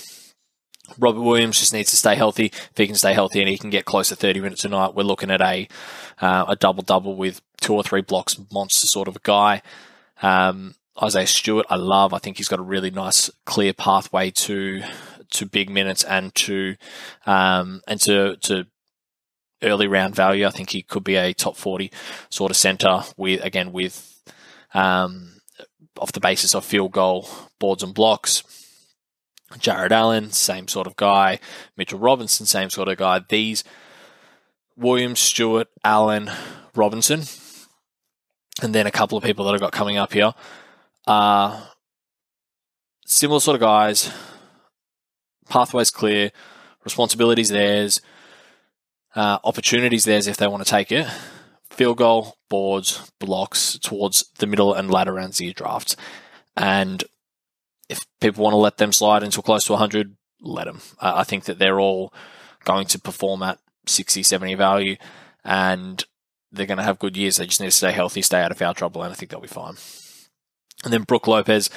Robert 1.00 1.22
Williams 1.22 1.60
just 1.60 1.74
needs 1.74 1.90
to 1.90 1.98
stay 1.98 2.16
healthy. 2.16 2.46
If 2.46 2.78
he 2.78 2.86
can 2.86 2.96
stay 2.96 3.14
healthy 3.14 3.40
and 3.40 3.50
he 3.50 3.58
can 3.58 3.72
get 3.72 3.86
close 3.86 4.10
to 4.10 4.16
30 4.16 4.40
minutes 4.42 4.66
a 4.66 4.70
night, 4.70 4.94
we're 4.94 5.04
looking 5.04 5.32
at 5.32 5.42
a 5.42 5.68
uh, 6.22 6.46
a 6.48 6.56
double 6.56 6.84
double 6.84 7.16
with 7.16 7.42
two 7.60 7.74
or 7.74 7.84
three 7.84 8.02
blocks, 8.02 8.40
monster 8.52 8.86
sort 8.86 9.08
of 9.08 9.16
a 9.16 9.20
guy. 9.24 9.62
Um, 10.22 10.76
Isaiah 11.02 11.28
Stewart, 11.28 11.66
I 11.70 11.76
love. 11.76 12.14
I 12.14 12.20
think 12.20 12.38
he's 12.38 12.48
got 12.48 12.60
a 12.60 12.64
really 12.64 12.92
nice, 12.92 13.30
clear 13.46 13.74
pathway 13.74 14.32
to 14.32 14.84
to 15.32 15.46
big 15.46 15.70
minutes 15.70 16.04
and 16.04 16.34
to 16.36 16.76
um, 17.26 17.82
and 17.88 18.00
to 18.02 18.38
to 18.38 18.68
early 19.62 19.88
round 19.88 20.16
value. 20.16 20.46
I 20.46 20.52
think 20.52 20.70
he 20.70 20.82
could 20.82 21.04
be 21.04 21.16
a 21.16 21.34
top 21.34 21.58
40 21.58 21.92
sort 22.30 22.52
of 22.52 22.58
center 22.58 23.02
with 23.18 23.44
again 23.44 23.72
with 23.72 24.24
um, 24.74 25.42
off 26.00 26.12
the 26.12 26.20
basis 26.20 26.56
of 26.56 26.64
field 26.64 26.92
goal, 26.92 27.28
boards 27.60 27.84
and 27.84 27.94
blocks. 27.94 28.44
Jarrett 29.60 29.92
Allen, 29.92 30.32
same 30.32 30.68
sort 30.68 30.88
of 30.88 30.96
guy. 30.96 31.40
Mitchell 31.78 32.00
Robinson, 32.00 32.46
same 32.46 32.70
sort 32.70 32.88
of 32.88 32.98
guy. 32.98 33.22
These 33.30 33.64
Williams, 34.76 35.20
Stewart, 35.20 35.68
Allen, 35.84 36.30
Robinson, 36.74 37.22
and 38.62 38.74
then 38.74 38.88
a 38.88 38.92
couple 38.92 39.18
of 39.18 39.24
people 39.24 39.46
that 39.46 39.54
I've 39.54 39.60
got 39.60 39.72
coming 39.72 39.98
up 39.98 40.14
here 40.14 40.34
are 41.08 41.70
similar 43.06 43.40
sort 43.40 43.56
of 43.56 43.62
guys. 43.62 44.12
Pathways 45.48 45.92
clear, 45.92 46.32
responsibilities 46.84 47.50
theirs, 47.50 48.02
uh, 49.16 49.38
opportunities 49.44 50.06
theirs 50.06 50.28
if 50.28 50.38
they 50.38 50.48
want 50.48 50.66
to 50.66 50.70
take 50.70 50.92
it. 50.92 51.08
Field 51.70 51.98
goal, 51.98 52.38
boards, 52.50 53.12
blocks 53.20 53.78
towards 53.80 54.30
the 54.40 54.48
middle 54.48 54.74
and 54.74 54.90
latter 54.90 55.14
rounds 55.14 55.40
of 55.40 55.46
your 55.46 55.54
drafts. 55.54 55.96
And 56.56 57.04
if 57.90 58.06
people 58.22 58.44
want 58.44 58.54
to 58.54 58.58
let 58.58 58.78
them 58.78 58.92
slide 58.92 59.24
until 59.24 59.44
close 59.44 59.66
to 59.66 59.74
100, 59.74 60.16
let 60.42 60.66
them. 60.66 60.82
I 61.00 61.24
think 61.24 61.46
that 61.46 61.60
they're 61.60 61.80
all 61.80 62.14
going 62.64 62.88
to 62.88 63.00
perform 63.00 63.44
at 63.44 63.60
60, 63.86 64.24
70 64.24 64.56
value 64.56 64.96
and 65.44 66.04
they're 66.56 66.66
going 66.66 66.78
to 66.78 66.84
have 66.84 67.00
good 67.00 67.18
years. 67.18 67.38
They 67.38 67.46
just 67.46 67.62
need 67.62 67.68
to 67.68 67.72
stay 67.72 67.92
healthy, 67.92 68.22
stay 68.22 68.42
out 68.42 68.52
of 68.52 68.58
foul 68.58 68.74
trouble, 68.74 69.04
and 69.04 69.12
I 69.12 69.16
think 69.16 69.32
they'll 69.32 69.42
be 69.42 69.48
fine. 69.48 69.76
And 70.84 70.94
then 70.94 71.04
Brook 71.04 71.28
Lopez, 71.28 71.70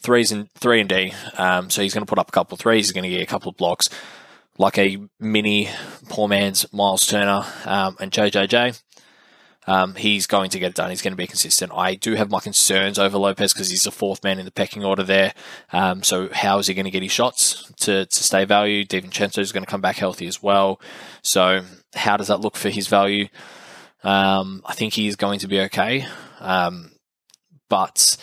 threes 0.00 0.32
and 0.32 0.50
three 0.52 0.80
and 0.80 0.88
D. 0.88 1.12
Um, 1.38 1.70
so 1.70 1.82
he's 1.82 1.94
going 1.94 2.04
to 2.04 2.10
put 2.10 2.18
up 2.18 2.28
a 2.28 2.32
couple 2.32 2.54
of 2.54 2.60
threes. 2.60 2.86
He's 2.86 2.92
going 2.92 3.04
to 3.04 3.10
get 3.10 3.22
a 3.22 3.26
couple 3.26 3.50
of 3.50 3.56
blocks, 3.56 3.88
like 4.58 4.78
a 4.78 4.98
mini 5.18 5.68
poor 6.08 6.28
man's 6.28 6.70
Miles 6.72 7.06
Turner 7.06 7.44
um, 7.64 7.96
and 8.00 8.10
JJJ. 8.10 8.80
Um, 9.66 9.94
he's 9.94 10.26
going 10.26 10.50
to 10.50 10.58
get 10.58 10.70
it 10.70 10.74
done. 10.74 10.90
He's 10.90 11.02
going 11.02 11.12
to 11.12 11.16
be 11.16 11.26
consistent. 11.26 11.72
I 11.72 11.94
do 11.94 12.14
have 12.14 12.30
my 12.30 12.40
concerns 12.40 12.98
over 12.98 13.16
Lopez 13.16 13.52
because 13.52 13.70
he's 13.70 13.84
the 13.84 13.92
fourth 13.92 14.24
man 14.24 14.38
in 14.38 14.44
the 14.44 14.50
pecking 14.50 14.84
order 14.84 15.04
there. 15.04 15.34
Um, 15.72 16.02
so 16.02 16.28
how 16.32 16.58
is 16.58 16.66
he 16.66 16.74
going 16.74 16.84
to 16.84 16.90
get 16.90 17.02
his 17.02 17.12
shots 17.12 17.70
to, 17.80 18.06
to 18.06 18.24
stay 18.24 18.44
value? 18.44 18.84
DiVincenzo 18.84 19.38
is 19.38 19.52
going 19.52 19.64
to 19.64 19.70
come 19.70 19.80
back 19.80 19.96
healthy 19.96 20.26
as 20.26 20.42
well. 20.42 20.80
So 21.22 21.62
how 21.94 22.16
does 22.16 22.26
that 22.28 22.40
look 22.40 22.56
for 22.56 22.70
his 22.70 22.88
value? 22.88 23.28
Um, 24.04 24.62
I 24.64 24.74
think 24.74 24.94
he 24.94 25.06
is 25.06 25.16
going 25.16 25.38
to 25.40 25.48
be 25.48 25.60
okay. 25.62 26.06
Um, 26.40 26.92
but 27.68 28.16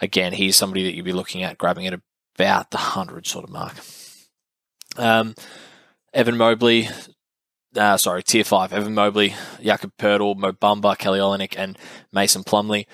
again, 0.00 0.32
he's 0.32 0.56
somebody 0.56 0.84
that 0.84 0.94
you'd 0.94 1.04
be 1.04 1.12
looking 1.12 1.42
at 1.42 1.58
grabbing 1.58 1.86
at 1.86 2.00
about 2.34 2.70
the 2.70 2.76
100 2.76 3.26
sort 3.26 3.44
of 3.44 3.50
mark. 3.50 3.74
Um, 4.96 5.34
Evan 6.12 6.36
Mobley, 6.36 6.88
uh, 7.74 7.96
sorry, 7.96 8.22
tier 8.22 8.44
five, 8.44 8.72
Evan 8.72 8.94
Mobley, 8.94 9.34
Jakob 9.62 9.92
Poeltl, 9.98 10.36
Mo 10.36 10.52
Bamba, 10.52 10.96
Kelly 10.96 11.18
Olynyk, 11.18 11.54
and 11.58 11.78
Mason 12.12 12.42
Plumlee. 12.42 12.86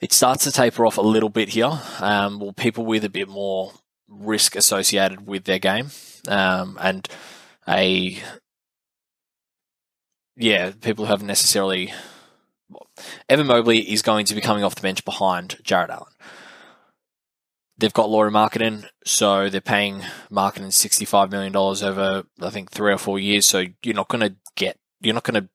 It 0.00 0.12
starts 0.12 0.44
to 0.44 0.52
taper 0.52 0.84
off 0.84 0.98
a 0.98 1.02
little 1.02 1.30
bit 1.30 1.50
here. 1.50 1.80
Um, 2.00 2.38
well, 2.38 2.52
people 2.52 2.84
with 2.84 3.04
a 3.04 3.08
bit 3.08 3.28
more 3.28 3.72
risk 4.08 4.56
associated 4.56 5.26
with 5.26 5.44
their 5.44 5.58
game, 5.58 5.88
um, 6.28 6.78
and 6.80 7.08
a 7.66 8.18
yeah, 10.36 10.72
people 10.80 11.04
who 11.04 11.10
haven't 11.10 11.26
necessarily. 11.26 11.92
Evan 13.28 13.46
Mobley 13.46 13.80
is 13.80 14.02
going 14.02 14.26
to 14.26 14.34
be 14.34 14.40
coming 14.40 14.64
off 14.64 14.74
the 14.74 14.80
bench 14.82 15.04
behind 15.04 15.58
Jarrett 15.62 15.90
Allen. 15.90 16.12
They've 17.78 17.92
got 17.92 18.08
Lauri 18.08 18.30
Markkanen, 18.30 18.86
so 19.04 19.50
they're 19.50 19.60
paying 19.60 20.00
Markkanen 20.30 20.68
$65 20.68 21.30
million 21.30 21.54
over, 21.54 22.24
I 22.40 22.50
think, 22.50 22.70
three 22.70 22.92
or 22.92 22.98
four 22.98 23.18
years. 23.18 23.46
So 23.46 23.64
you're 23.82 23.94
not 23.94 24.08
going 24.08 24.28
to 24.28 24.36
get, 24.56 24.78
you're 25.00 25.14
not 25.14 25.24
going 25.24 25.42
to 25.42 25.48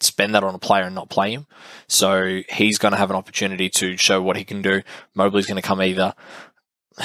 spend 0.00 0.34
that 0.34 0.42
on 0.42 0.54
a 0.54 0.58
player 0.58 0.84
and 0.84 0.94
not 0.94 1.10
play 1.10 1.32
him. 1.32 1.46
So 1.86 2.42
he's 2.48 2.78
going 2.78 2.92
to 2.92 2.98
have 2.98 3.10
an 3.10 3.16
opportunity 3.16 3.68
to 3.70 3.96
show 3.96 4.20
what 4.20 4.36
he 4.36 4.44
can 4.44 4.62
do. 4.62 4.82
Mobley's 5.14 5.46
going 5.46 5.62
to 5.62 5.66
come 5.66 5.80
either. 5.80 6.14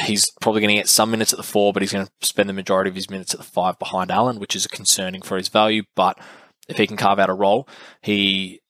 He's 0.03 0.31
probably 0.41 0.61
going 0.61 0.75
to 0.75 0.81
get 0.81 0.89
some 0.89 1.11
minutes 1.11 1.31
at 1.31 1.37
the 1.37 1.43
four, 1.43 1.71
but 1.71 1.83
he's 1.83 1.93
going 1.93 2.07
to 2.07 2.27
spend 2.27 2.49
the 2.49 2.53
majority 2.53 2.89
of 2.89 2.95
his 2.95 3.09
minutes 3.09 3.33
at 3.33 3.39
the 3.39 3.45
five 3.45 3.77
behind 3.77 4.09
Allen, 4.09 4.39
which 4.39 4.55
is 4.55 4.65
concerning 4.67 5.21
for 5.21 5.37
his 5.37 5.47
value. 5.47 5.83
But 5.95 6.19
if 6.67 6.77
he 6.77 6.87
can 6.87 6.97
carve 6.97 7.19
out 7.19 7.29
a 7.29 7.33
role, 7.33 7.67
he 8.01 8.61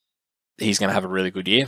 he's 0.58 0.80
going 0.80 0.90
to 0.90 0.94
have 0.94 1.06
a 1.06 1.10
really 1.10 1.32
good 1.32 1.48
year. 1.48 1.68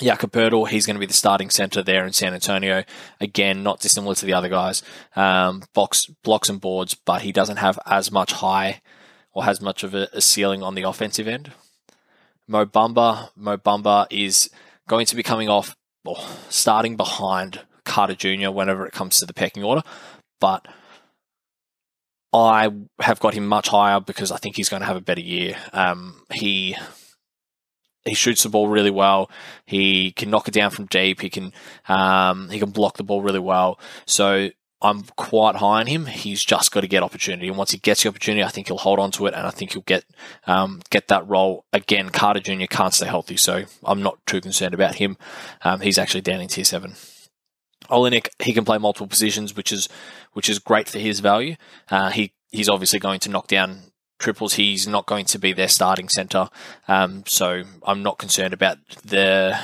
Jakob 0.00 0.30
Poeltl, 0.30 0.68
he's 0.68 0.84
going 0.84 0.96
to 0.96 1.00
be 1.00 1.06
the 1.06 1.14
starting 1.14 1.48
center 1.48 1.82
there 1.82 2.04
in 2.04 2.12
San 2.12 2.34
Antonio. 2.34 2.84
Again, 3.18 3.62
not 3.62 3.80
dissimilar 3.80 4.14
to 4.16 4.26
the 4.26 4.34
other 4.34 4.50
guys. 4.50 4.82
Um, 5.14 5.62
box, 5.72 6.06
blocks 6.22 6.50
and 6.50 6.60
boards, 6.60 6.94
but 6.94 7.22
he 7.22 7.32
doesn't 7.32 7.56
have 7.56 7.78
as 7.86 8.12
much 8.12 8.32
high 8.32 8.82
or 9.32 9.44
has 9.44 9.62
much 9.62 9.84
of 9.84 9.94
a, 9.94 10.08
a 10.12 10.20
ceiling 10.20 10.62
on 10.62 10.74
the 10.74 10.82
offensive 10.82 11.26
end. 11.26 11.52
Mo 12.46 12.66
Bamba, 12.66 13.30
Mo 13.36 13.56
Bamba 13.56 14.06
is 14.10 14.50
going 14.86 15.06
to 15.06 15.16
be 15.16 15.22
coming 15.22 15.48
off, 15.48 15.74
or 16.04 16.16
starting 16.48 16.96
behind 16.96 17.60
Carter 17.84 18.14
Jr. 18.14 18.50
whenever 18.50 18.86
it 18.86 18.92
comes 18.92 19.18
to 19.18 19.26
the 19.26 19.34
pecking 19.34 19.64
order, 19.64 19.82
but 20.40 20.66
I 22.32 22.70
have 23.00 23.20
got 23.20 23.34
him 23.34 23.46
much 23.46 23.68
higher 23.68 24.00
because 24.00 24.30
I 24.30 24.36
think 24.36 24.56
he's 24.56 24.68
going 24.68 24.80
to 24.80 24.86
have 24.86 24.96
a 24.96 25.00
better 25.00 25.20
year. 25.20 25.56
Um, 25.72 26.22
he 26.32 26.76
he 28.04 28.14
shoots 28.14 28.42
the 28.42 28.48
ball 28.48 28.68
really 28.68 28.90
well. 28.90 29.30
He 29.66 30.12
can 30.12 30.30
knock 30.30 30.48
it 30.48 30.54
down 30.54 30.70
from 30.70 30.86
deep. 30.86 31.20
He 31.20 31.30
can 31.30 31.52
um, 31.88 32.50
he 32.50 32.58
can 32.58 32.70
block 32.70 32.96
the 32.96 33.04
ball 33.04 33.22
really 33.22 33.40
well. 33.40 33.78
So 34.06 34.50
I'm 34.82 35.04
quite 35.16 35.56
high 35.56 35.80
on 35.80 35.86
him. 35.86 36.06
He's 36.06 36.44
just 36.44 36.70
got 36.70 36.82
to 36.82 36.88
get 36.88 37.02
opportunity, 37.02 37.48
and 37.48 37.56
once 37.56 37.70
he 37.70 37.78
gets 37.78 38.02
the 38.02 38.08
opportunity, 38.08 38.44
I 38.44 38.48
think 38.48 38.68
he'll 38.68 38.76
hold 38.76 38.98
on 38.98 39.10
to 39.12 39.26
it, 39.26 39.34
and 39.34 39.46
I 39.46 39.50
think 39.50 39.72
he'll 39.72 39.82
get 39.82 40.04
um, 40.46 40.82
get 40.90 41.08
that 41.08 41.26
role 41.26 41.64
again. 41.72 42.10
Carter 42.10 42.40
Jr. 42.40 42.66
can't 42.68 42.94
stay 42.94 43.06
healthy, 43.06 43.36
so 43.36 43.64
I'm 43.84 44.02
not 44.02 44.18
too 44.26 44.40
concerned 44.40 44.74
about 44.74 44.96
him. 44.96 45.16
Um, 45.62 45.80
he's 45.80 45.98
actually 45.98 46.20
down 46.20 46.40
in 46.40 46.48
tier 46.48 46.64
seven. 46.64 46.94
Olynyk, 47.88 48.28
he 48.38 48.52
can 48.52 48.64
play 48.64 48.78
multiple 48.78 49.06
positions, 49.06 49.56
which 49.56 49.72
is 49.72 49.88
which 50.32 50.48
is 50.48 50.58
great 50.58 50.88
for 50.88 50.98
his 50.98 51.20
value. 51.20 51.56
Uh, 51.90 52.10
he 52.10 52.32
he's 52.50 52.68
obviously 52.68 52.98
going 52.98 53.20
to 53.20 53.30
knock 53.30 53.48
down 53.48 53.92
triples. 54.18 54.54
He's 54.54 54.86
not 54.86 55.06
going 55.06 55.24
to 55.26 55.38
be 55.38 55.52
their 55.52 55.68
starting 55.68 56.08
center, 56.08 56.48
um, 56.88 57.24
so 57.26 57.62
I'm 57.84 58.02
not 58.02 58.18
concerned 58.18 58.54
about 58.54 58.78
the 59.04 59.58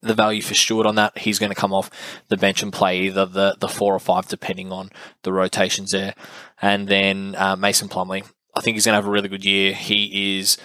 the 0.00 0.14
value 0.14 0.42
for 0.42 0.54
Stewart 0.54 0.86
on 0.86 0.94
that. 0.94 1.18
He's 1.18 1.38
going 1.38 1.50
to 1.50 1.60
come 1.60 1.72
off 1.72 1.90
the 2.28 2.36
bench 2.36 2.62
and 2.62 2.72
play 2.72 3.00
either 3.00 3.26
the 3.26 3.56
the 3.58 3.68
four 3.68 3.94
or 3.94 4.00
five, 4.00 4.28
depending 4.28 4.72
on 4.72 4.90
the 5.22 5.32
rotations 5.32 5.90
there. 5.90 6.14
And 6.62 6.88
then 6.88 7.34
uh, 7.36 7.56
Mason 7.56 7.88
Plumlee, 7.88 8.24
I 8.54 8.60
think 8.60 8.76
he's 8.76 8.84
going 8.84 8.92
to 8.92 9.00
have 9.00 9.06
a 9.06 9.10
really 9.10 9.28
good 9.28 9.44
year. 9.44 9.72
He 9.72 10.38
is 10.38 10.58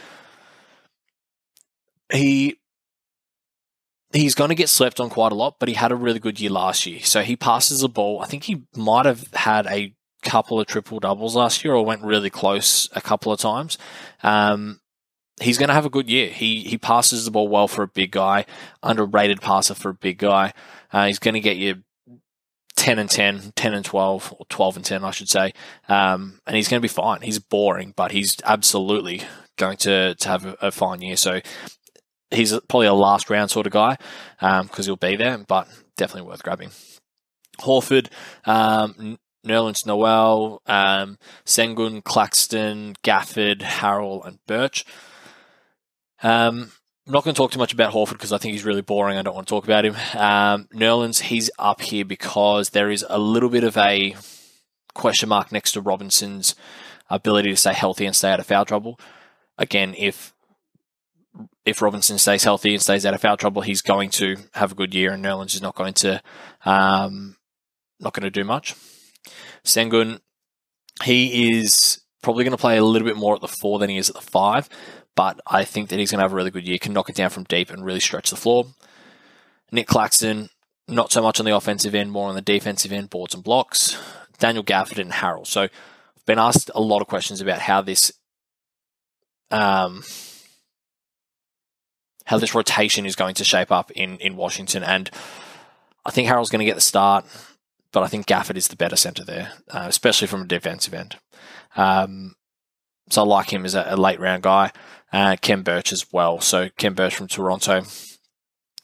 he 2.11 2.59
he's 4.13 4.35
going 4.35 4.49
to 4.49 4.55
get 4.55 4.69
slept 4.69 4.99
on 4.99 5.09
quite 5.09 5.31
a 5.31 5.35
lot, 5.35 5.57
but 5.59 5.69
he 5.69 5.75
had 5.75 5.91
a 5.91 5.95
really 5.95 6.19
good 6.19 6.39
year 6.39 6.51
last 6.51 6.85
year. 6.85 6.99
So 7.01 7.21
he 7.21 7.35
passes 7.35 7.81
the 7.81 7.89
ball. 7.89 8.21
I 8.21 8.25
think 8.25 8.43
he 8.43 8.63
might 8.75 9.05
have 9.05 9.27
had 9.33 9.65
a 9.67 9.93
couple 10.21 10.59
of 10.59 10.67
triple 10.67 10.99
doubles 10.99 11.35
last 11.35 11.63
year 11.63 11.73
or 11.73 11.85
went 11.85 12.03
really 12.03 12.29
close 12.29 12.89
a 12.93 13.01
couple 13.01 13.31
of 13.31 13.39
times. 13.39 13.77
Um, 14.21 14.79
he's 15.41 15.57
going 15.57 15.67
to 15.67 15.73
have 15.73 15.85
a 15.85 15.89
good 15.89 16.09
year. 16.09 16.29
He 16.29 16.61
he 16.61 16.77
passes 16.77 17.25
the 17.25 17.31
ball 17.31 17.47
well 17.47 17.67
for 17.67 17.83
a 17.83 17.87
big 17.87 18.11
guy, 18.11 18.45
underrated 18.81 19.41
passer 19.41 19.73
for 19.73 19.89
a 19.89 19.93
big 19.93 20.17
guy. 20.17 20.53
Uh, 20.91 21.07
he's 21.07 21.19
going 21.19 21.33
to 21.33 21.39
get 21.39 21.57
you 21.57 21.83
10 22.75 22.99
and 22.99 23.09
10, 23.09 23.53
10 23.55 23.73
and 23.73 23.85
12, 23.85 24.35
or 24.39 24.45
12 24.49 24.75
and 24.77 24.85
10, 24.85 25.03
I 25.03 25.11
should 25.11 25.29
say. 25.29 25.53
Um, 25.87 26.39
and 26.45 26.55
he's 26.55 26.67
going 26.67 26.81
to 26.81 26.85
be 26.85 26.87
fine. 26.87 27.21
He's 27.21 27.39
boring, 27.39 27.93
but 27.95 28.11
he's 28.11 28.37
absolutely 28.43 29.21
going 29.57 29.77
to, 29.77 30.15
to 30.15 30.27
have 30.27 30.45
a, 30.45 30.57
a 30.61 30.71
fine 30.71 31.01
year. 31.01 31.15
So 31.17 31.41
he's 32.31 32.51
probably 32.67 32.87
a 32.87 32.93
last 32.93 33.29
round 33.29 33.51
sort 33.51 33.67
of 33.67 33.73
guy 33.73 33.97
because 34.39 34.79
um, 34.79 34.85
he'll 34.85 34.95
be 34.95 35.15
there, 35.15 35.37
but 35.37 35.67
definitely 35.97 36.29
worth 36.29 36.43
grabbing. 36.43 36.71
Horford, 37.59 38.07
um, 38.45 39.17
Nerlens 39.45 39.85
Noel, 39.85 40.61
um, 40.65 41.17
Sengun, 41.45 42.03
Claxton, 42.03 42.95
Gafford, 43.03 43.61
Harrell, 43.61 44.25
and 44.25 44.39
Birch. 44.47 44.85
Um, 46.21 46.71
I'm 47.05 47.11
not 47.11 47.25
going 47.25 47.33
to 47.33 47.37
talk 47.37 47.51
too 47.51 47.59
much 47.59 47.73
about 47.73 47.93
Horford 47.93 48.13
because 48.13 48.31
I 48.31 48.37
think 48.37 48.53
he's 48.53 48.63
really 48.63 48.81
boring. 48.81 49.17
I 49.17 49.21
don't 49.21 49.35
want 49.35 49.45
to 49.47 49.51
talk 49.51 49.65
about 49.65 49.85
him. 49.85 49.95
Um, 50.13 50.69
Nerlens, 50.73 51.21
he's 51.21 51.51
up 51.59 51.81
here 51.81 52.05
because 52.05 52.69
there 52.69 52.89
is 52.89 53.05
a 53.09 53.19
little 53.19 53.49
bit 53.49 53.65
of 53.65 53.77
a 53.77 54.15
question 54.93 55.29
mark 55.29 55.51
next 55.51 55.73
to 55.73 55.81
Robinson's 55.81 56.55
ability 57.09 57.49
to 57.49 57.57
stay 57.57 57.73
healthy 57.73 58.05
and 58.05 58.15
stay 58.15 58.31
out 58.31 58.39
of 58.39 58.45
foul 58.45 58.63
trouble. 58.63 58.99
Again, 59.57 59.93
if 59.97 60.32
if 61.65 61.81
Robinson 61.81 62.17
stays 62.17 62.43
healthy 62.43 62.73
and 62.73 62.81
stays 62.81 63.05
out 63.05 63.13
of 63.13 63.21
foul 63.21 63.37
trouble, 63.37 63.61
he's 63.61 63.81
going 63.81 64.09
to 64.11 64.37
have 64.53 64.71
a 64.71 64.75
good 64.75 64.93
year, 64.93 65.11
and 65.11 65.23
Nerlens 65.23 65.55
is 65.55 65.61
not 65.61 65.75
going 65.75 65.93
to 65.95 66.21
um, 66.65 67.37
not 67.99 68.13
going 68.13 68.23
to 68.23 68.29
do 68.29 68.43
much. 68.43 68.75
Sengun, 69.63 70.19
he 71.03 71.57
is 71.57 72.01
probably 72.21 72.43
going 72.43 72.55
to 72.55 72.61
play 72.61 72.77
a 72.77 72.83
little 72.83 73.07
bit 73.07 73.17
more 73.17 73.35
at 73.35 73.41
the 73.41 73.47
four 73.47 73.79
than 73.79 73.89
he 73.89 73.97
is 73.97 74.09
at 74.09 74.15
the 74.15 74.21
five, 74.21 74.69
but 75.15 75.39
I 75.47 75.63
think 75.63 75.89
that 75.89 75.99
he's 75.99 76.11
going 76.11 76.19
to 76.19 76.23
have 76.23 76.33
a 76.33 76.35
really 76.35 76.51
good 76.51 76.67
year, 76.67 76.77
can 76.77 76.93
knock 76.93 77.09
it 77.09 77.15
down 77.15 77.29
from 77.29 77.43
deep 77.45 77.69
and 77.69 77.85
really 77.85 77.99
stretch 77.99 78.29
the 78.29 78.35
floor. 78.35 78.65
Nick 79.71 79.87
Claxton, 79.87 80.49
not 80.87 81.11
so 81.11 81.21
much 81.21 81.39
on 81.39 81.45
the 81.45 81.55
offensive 81.55 81.95
end, 81.95 82.11
more 82.11 82.29
on 82.29 82.35
the 82.35 82.41
defensive 82.41 82.91
end, 82.91 83.09
boards 83.09 83.33
and 83.33 83.43
blocks. 83.43 83.97
Daniel 84.39 84.63
Gafford 84.63 84.99
and 84.99 85.11
Harrell. 85.11 85.47
So 85.47 85.63
I've 85.63 86.25
been 86.25 86.39
asked 86.39 86.69
a 86.75 86.81
lot 86.81 87.01
of 87.01 87.07
questions 87.07 87.41
about 87.41 87.59
how 87.59 87.81
this 87.81 88.11
um, 89.51 90.03
how 92.25 92.37
this 92.37 92.55
rotation 92.55 93.05
is 93.05 93.15
going 93.15 93.35
to 93.35 93.43
shape 93.43 93.71
up 93.71 93.91
in, 93.91 94.17
in 94.17 94.35
Washington. 94.35 94.83
And 94.83 95.09
I 96.05 96.11
think 96.11 96.27
Harrell's 96.27 96.49
going 96.49 96.59
to 96.59 96.65
get 96.65 96.75
the 96.75 96.81
start 96.81 97.25
but 97.93 98.03
I 98.03 98.07
think 98.07 98.25
Gafford 98.25 98.57
is 98.57 98.67
the 98.67 98.75
better 98.75 98.97
centre 98.97 99.23
there, 99.23 99.53
uh, 99.69 99.85
especially 99.87 100.27
from 100.27 100.41
a 100.41 100.47
defensive 100.47 100.93
end. 100.93 101.15
Um, 101.77 102.35
so 103.09 103.21
I 103.21 103.25
like 103.25 103.53
him 103.53 103.65
as 103.65 103.75
a, 103.75 103.85
a 103.87 103.95
late 103.95 104.19
round 104.19 104.43
guy. 104.43 104.71
Uh, 105.13 105.37
Khem 105.39 105.61
Birch 105.61 105.93
as 105.93 106.11
well. 106.11 106.41
So 106.41 106.69
Khem 106.77 106.95
Birch 106.95 107.15
from 107.15 107.27
Toronto. 107.27 107.83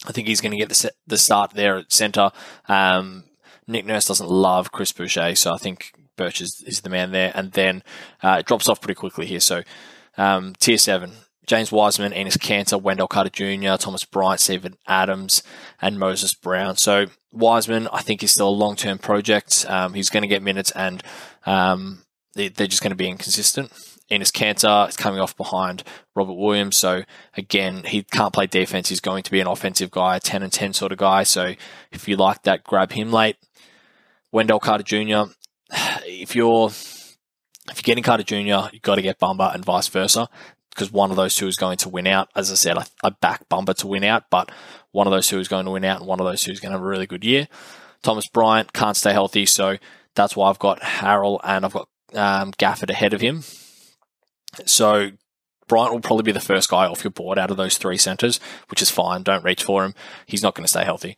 I 0.07 0.11
think 0.11 0.27
he's 0.27 0.41
going 0.41 0.51
to 0.51 0.57
get 0.57 0.69
the, 0.69 0.93
the 1.07 1.17
start 1.17 1.51
there 1.51 1.77
at 1.77 1.91
centre. 1.91 2.31
Um, 2.67 3.25
Nick 3.67 3.85
Nurse 3.85 4.05
doesn't 4.05 4.29
love 4.29 4.71
Chris 4.71 4.91
Boucher, 4.91 5.35
so 5.35 5.53
I 5.53 5.57
think 5.57 5.91
Birch 6.15 6.39
is, 6.39 6.63
is 6.65 6.81
the 6.81 6.89
man 6.89 7.11
there. 7.11 7.31
And 7.33 7.51
then 7.51 7.83
uh, 8.21 8.37
it 8.39 8.45
drops 8.45 8.69
off 8.69 8.79
pretty 8.79 8.95
quickly 8.95 9.25
here. 9.25 9.39
So 9.39 9.63
um, 10.17 10.53
tier 10.59 10.77
seven, 10.77 11.13
James 11.49 11.71
Wiseman, 11.71 12.11
Enes 12.11 12.37
Kanter, 12.37 12.79
Wendell 12.79 13.07
Carter 13.07 13.31
Jr., 13.31 13.75
Thomas 13.75 14.05
Bryant, 14.05 14.39
Steven 14.39 14.77
Adams, 14.87 15.41
and 15.81 15.97
Moses 15.97 16.35
Brown. 16.35 16.77
So 16.77 17.07
Wiseman, 17.31 17.87
I 17.91 18.03
think, 18.03 18.21
is 18.21 18.31
still 18.31 18.49
a 18.49 18.51
long 18.51 18.75
term 18.75 18.99
project. 18.99 19.65
Um, 19.67 19.95
he's 19.95 20.11
going 20.11 20.21
to 20.21 20.27
get 20.27 20.43
minutes, 20.43 20.69
and 20.71 21.01
um, 21.47 22.03
they, 22.35 22.45
are 22.45 22.67
just 22.67 22.83
going 22.83 22.91
to 22.91 22.95
be 22.95 23.07
inconsistent. 23.07 23.71
Enes 24.11 24.31
Kanter 24.31 24.87
is 24.89 24.95
coming 24.95 25.19
off 25.19 25.35
behind 25.35 25.83
Robert 26.15 26.35
Williams. 26.35 26.77
So 26.77 27.03
again, 27.35 27.83
he 27.83 28.03
can't 28.03 28.33
play 28.33 28.45
defense. 28.45 28.89
He's 28.89 28.99
going 28.99 29.23
to 29.23 29.31
be 29.31 29.39
an 29.39 29.47
offensive 29.47 29.89
guy, 29.89 30.17
a 30.17 30.19
10 30.19 30.43
and 30.43 30.53
10 30.53 30.73
sort 30.73 30.91
of 30.91 30.99
guy. 30.99 31.23
So 31.23 31.55
if 31.91 32.07
you 32.07 32.15
like 32.15 32.43
that, 32.43 32.63
grab 32.63 32.91
him 32.91 33.11
late. 33.11 33.37
Wendell 34.31 34.59
Carter 34.59 34.83
Jr. 34.83 35.31
If 36.05 36.35
you're 36.35 36.67
if 36.69 37.77
you're 37.77 37.83
getting 37.83 38.03
Carter 38.03 38.23
Jr., 38.23 38.69
you've 38.73 38.81
got 38.81 38.95
to 38.95 39.01
get 39.01 39.19
Bamba 39.19 39.53
and 39.53 39.63
vice 39.63 39.87
versa 39.87 40.27
because 40.79 40.93
one 40.93 41.11
of 41.11 41.17
those 41.17 41.35
two 41.35 41.47
is 41.47 41.57
going 41.57 41.77
to 41.77 41.89
win 41.89 42.07
out. 42.07 42.29
As 42.37 42.49
I 42.49 42.55
said, 42.55 42.77
I, 42.77 42.85
I 43.03 43.09
back 43.09 43.49
Bamba 43.49 43.75
to 43.75 43.87
win 43.87 44.05
out, 44.05 44.29
but 44.29 44.49
one 44.91 45.07
of 45.07 45.11
those 45.11 45.27
two 45.27 45.37
is 45.37 45.49
going 45.49 45.65
to 45.65 45.71
win 45.71 45.83
out, 45.83 45.99
and 45.99 46.07
one 46.07 46.21
of 46.21 46.25
those 46.25 46.41
two 46.41 46.53
is 46.53 46.61
going 46.61 46.71
to 46.71 46.77
have 46.77 46.85
a 46.85 46.87
really 46.87 47.05
good 47.05 47.25
year. 47.25 47.49
Thomas 48.01 48.29
Bryant 48.29 48.71
can't 48.71 48.95
stay 48.95 49.11
healthy, 49.11 49.45
so 49.45 49.75
that's 50.15 50.37
why 50.37 50.49
I've 50.49 50.57
got 50.57 50.79
Harrell 50.79 51.41
and 51.43 51.65
I've 51.65 51.73
got 51.73 51.89
um, 52.13 52.53
Gafford 52.53 52.89
ahead 52.89 53.13
of 53.13 53.19
him. 53.19 53.43
So 54.65 55.11
Bryant 55.67 55.91
will 55.91 55.99
probably 55.99 56.23
be 56.23 56.31
the 56.31 56.39
first 56.39 56.69
guy 56.69 56.85
off 56.85 57.03
your 57.03 57.11
board 57.11 57.37
out 57.37 57.51
of 57.51 57.57
those 57.57 57.77
three 57.77 57.97
centres, 57.97 58.39
which 58.69 58.81
is 58.81 58.89
fine. 58.89 59.23
Don't 59.23 59.43
reach 59.43 59.63
for 59.63 59.83
him. 59.83 59.93
He's 60.27 60.41
not 60.41 60.55
going 60.55 60.63
to 60.63 60.69
stay 60.69 60.85
healthy. 60.85 61.17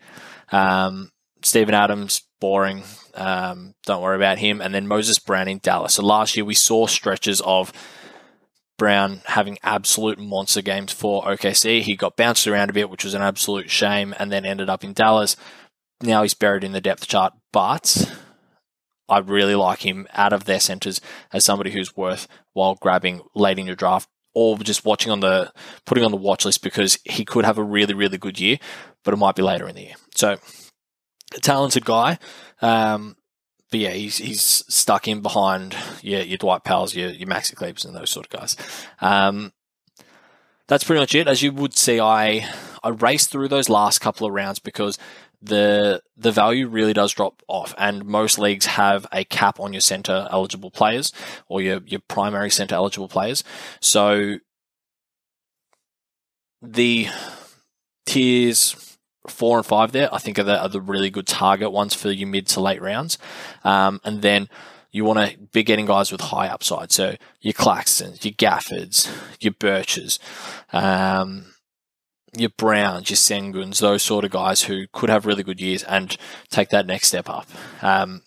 Um, 0.52 1.12
Steven 1.44 1.76
Adams, 1.76 2.24
boring. 2.40 2.82
Um, 3.14 3.76
don't 3.86 4.02
worry 4.02 4.16
about 4.16 4.40
him. 4.40 4.60
And 4.60 4.74
then 4.74 4.88
Moses 4.88 5.20
Brown 5.20 5.48
in 5.48 5.60
Dallas. 5.60 5.94
So 5.94 6.04
last 6.04 6.36
year 6.36 6.46
we 6.46 6.56
saw 6.56 6.88
stretches 6.88 7.42
of 7.42 7.72
Brown 8.82 9.22
having 9.26 9.60
absolute 9.62 10.18
monster 10.18 10.64
games 10.64 10.92
for 10.92 11.22
OKC. 11.26 11.82
He 11.82 11.96
got 11.96 12.18
bounced 12.18 12.48
around 12.48 12.72
a 12.72 12.74
bit, 12.74 12.90
which 12.90 13.04
was 13.04 13.14
an 13.14 13.22
absolute 13.22 13.70
shame, 13.70 14.16
and 14.18 14.32
then 14.32 14.44
ended 14.44 14.72
up 14.72 14.84
in 14.84 14.94
Dallas. 14.94 15.36
Now 16.02 16.24
he's 16.24 16.34
buried 16.34 16.64
in 16.64 16.72
the 16.72 16.82
depth 16.82 17.08
chart, 17.08 17.32
but 17.54 18.12
I 19.08 19.20
really 19.20 19.54
like 19.54 19.86
him 19.86 20.08
out 20.16 20.34
of 20.34 20.46
their 20.46 20.60
centers 20.60 21.00
as 21.32 21.46
somebody 21.46 21.70
who's 21.70 21.96
worth 21.96 22.28
while 22.54 22.74
grabbing 22.74 23.22
late 23.36 23.60
in 23.60 23.68
your 23.68 23.76
draft 23.76 24.10
or 24.34 24.58
just 24.58 24.84
watching 24.84 25.12
on 25.12 25.20
the 25.20 25.54
putting 25.86 26.04
on 26.04 26.10
the 26.10 26.18
watch 26.18 26.44
list 26.44 26.64
because 26.64 26.98
he 27.06 27.24
could 27.24 27.46
have 27.46 27.60
a 27.60 27.64
really 27.64 27.94
really 27.94 28.18
good 28.18 28.40
year, 28.40 28.58
but 29.04 29.14
it 29.14 29.18
might 29.18 29.36
be 29.36 29.44
later 29.44 29.68
in 29.68 29.76
the 29.76 29.84
year. 29.84 29.96
So, 30.16 30.38
a 31.36 31.40
talented 31.40 31.86
guy. 31.86 32.18
Um, 32.64 33.16
but 33.72 33.80
yeah, 33.80 33.92
he's 33.92 34.18
he's 34.18 34.42
stuck 34.42 35.08
in 35.08 35.22
behind 35.22 35.76
your 36.02 36.22
your 36.22 36.38
Dwight 36.38 36.64
Powell's, 36.64 36.94
your 36.94 37.10
your 37.10 37.28
Maxi 37.28 37.86
and 37.86 37.96
those 37.96 38.12
sort 38.12 38.28
of 38.28 38.40
guys. 38.40 38.58
Um, 39.00 39.54
that's 40.68 40.84
pretty 40.84 41.00
much 41.00 41.16
it. 41.16 41.28
As 41.28 41.42
you 41.42 41.54
would 41.54 41.76
see, 41.78 42.00
I 42.00 42.48
I 42.84 42.90
raced 42.90 43.32
through 43.32 43.48
those 43.48 43.70
last 43.70 44.00
couple 44.00 44.28
of 44.28 44.34
rounds 44.34 44.60
because 44.60 44.98
the 45.42 46.02
the 46.18 46.32
value 46.32 46.68
really 46.68 46.94
does 46.94 47.14
drop 47.14 47.42
off, 47.48 47.74
and 47.78 48.06
most 48.06 48.38
leagues 48.38 48.66
have 48.66 49.08
a 49.12 49.24
cap 49.24 49.60
on 49.60 49.74
your 49.74 49.82
center 49.82 50.28
eligible 50.32 50.70
players 50.70 51.14
or 51.48 51.62
your 51.62 51.80
your 51.86 52.02
primary 52.08 52.50
center 52.50 52.76
eligible 52.76 53.08
players. 53.08 53.44
So 53.80 54.38
the 56.62 57.08
tiers 58.06 58.91
four 59.28 59.58
and 59.58 59.66
five 59.66 59.92
there, 59.92 60.14
I 60.14 60.18
think 60.18 60.40
are 60.40 60.44
the, 60.44 60.62
are 60.62 60.70
the 60.70 60.82
really 60.82 61.10
good 61.10 61.28
target 61.28 61.72
ones 61.72 61.94
for 61.94 62.12
your 62.12 62.28
mid 62.28 62.48
to 62.48 62.60
late 62.60 62.82
rounds, 62.82 63.18
um, 63.64 64.02
and 64.04 64.22
then 64.22 64.50
you 64.92 65.06
want 65.06 65.20
to 65.20 65.38
be 65.38 65.64
getting 65.64 65.86
guys 65.86 66.12
with 66.12 66.22
high 66.22 66.48
upside. 66.48 66.92
So 66.92 67.16
your 67.40 67.54
Claxtons, 67.54 68.26
your 68.26 68.34
Gaffords, 68.34 69.10
your 69.40 69.54
Birches. 69.54 70.20
Um, 70.74 71.54
your 72.34 72.50
Browns, 72.50 73.10
your 73.10 73.18
Senguns, 73.18 73.80
those 73.80 74.04
sort 74.04 74.24
of 74.24 74.32
guys 74.32 74.64
who 74.64 74.86
could 74.94 75.10
have 75.10 75.26
really 75.26 75.44
good 75.44 75.60
years 75.60 75.84
and 75.84 76.16
take 76.50 76.70
that 76.70 76.86
next 76.86 77.10
step 77.10 77.30
up. 77.30 77.48
Um, 77.82 78.22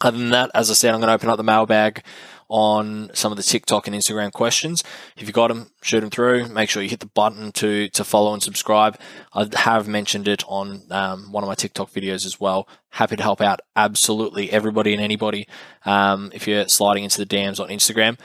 other 0.00 0.18
than 0.18 0.30
that, 0.30 0.50
as 0.54 0.70
I 0.70 0.74
said, 0.74 0.92
I'm 0.92 1.00
going 1.00 1.08
to 1.08 1.14
open 1.14 1.28
up 1.28 1.36
the 1.36 1.44
mailbag 1.44 2.02
on 2.48 3.10
some 3.14 3.32
of 3.32 3.36
the 3.36 3.42
TikTok 3.42 3.86
and 3.86 3.94
Instagram 3.94 4.32
questions. 4.32 4.82
If 5.16 5.26
you 5.26 5.32
got 5.32 5.48
them, 5.48 5.70
shoot 5.82 6.00
them 6.00 6.10
through. 6.10 6.48
Make 6.48 6.70
sure 6.70 6.82
you 6.82 6.88
hit 6.88 7.00
the 7.00 7.06
button 7.06 7.52
to 7.52 7.88
to 7.88 8.04
follow 8.04 8.32
and 8.32 8.42
subscribe. 8.42 8.98
I 9.34 9.48
have 9.54 9.86
mentioned 9.86 10.28
it 10.28 10.42
on 10.48 10.82
um, 10.90 11.32
one 11.32 11.44
of 11.44 11.48
my 11.48 11.54
TikTok 11.54 11.90
videos 11.90 12.24
as 12.24 12.40
well. 12.40 12.68
Happy 12.90 13.16
to 13.16 13.22
help 13.22 13.40
out 13.40 13.60
absolutely 13.76 14.50
everybody 14.50 14.92
and 14.92 15.02
anybody. 15.02 15.46
Um, 15.84 16.30
if 16.34 16.48
you're 16.48 16.68
sliding 16.68 17.04
into 17.04 17.24
the 17.24 17.26
DMs 17.26 17.60
on 17.60 17.68
Instagram, 17.68 18.18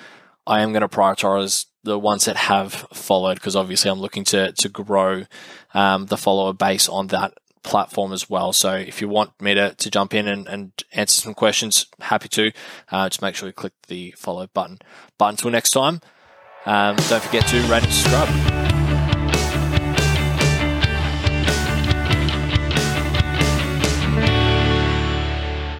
I 0.45 0.61
am 0.61 0.71
going 0.71 0.81
to 0.81 0.87
prioritize 0.87 1.65
the 1.83 1.99
ones 1.99 2.25
that 2.25 2.37
have 2.37 2.73
followed 2.93 3.35
because 3.35 3.55
obviously 3.55 3.91
I'm 3.91 3.99
looking 3.99 4.23
to 4.25 4.51
to 4.53 4.69
grow 4.69 5.25
um, 5.73 6.05
the 6.05 6.17
follower 6.17 6.53
base 6.53 6.87
on 6.87 7.07
that 7.07 7.33
platform 7.63 8.13
as 8.13 8.29
well. 8.29 8.53
So 8.53 8.73
if 8.73 9.01
you 9.01 9.07
want 9.07 9.39
me 9.41 9.53
to, 9.53 9.73
to 9.73 9.89
jump 9.89 10.13
in 10.13 10.27
and, 10.27 10.47
and 10.47 10.71
answer 10.91 11.21
some 11.21 11.33
questions, 11.33 11.87
happy 11.99 12.29
to. 12.29 12.51
Uh, 12.91 13.09
just 13.09 13.21
make 13.21 13.35
sure 13.35 13.47
you 13.47 13.53
click 13.53 13.73
the 13.87 14.13
follow 14.17 14.47
button. 14.47 14.79
But 15.17 15.29
until 15.29 15.51
next 15.51 15.71
time, 15.71 16.01
um, 16.65 16.95
don't 16.95 17.23
forget 17.23 17.47
to 17.47 17.61
rate 17.63 17.83
and 17.83 17.93
subscribe. 17.93 18.62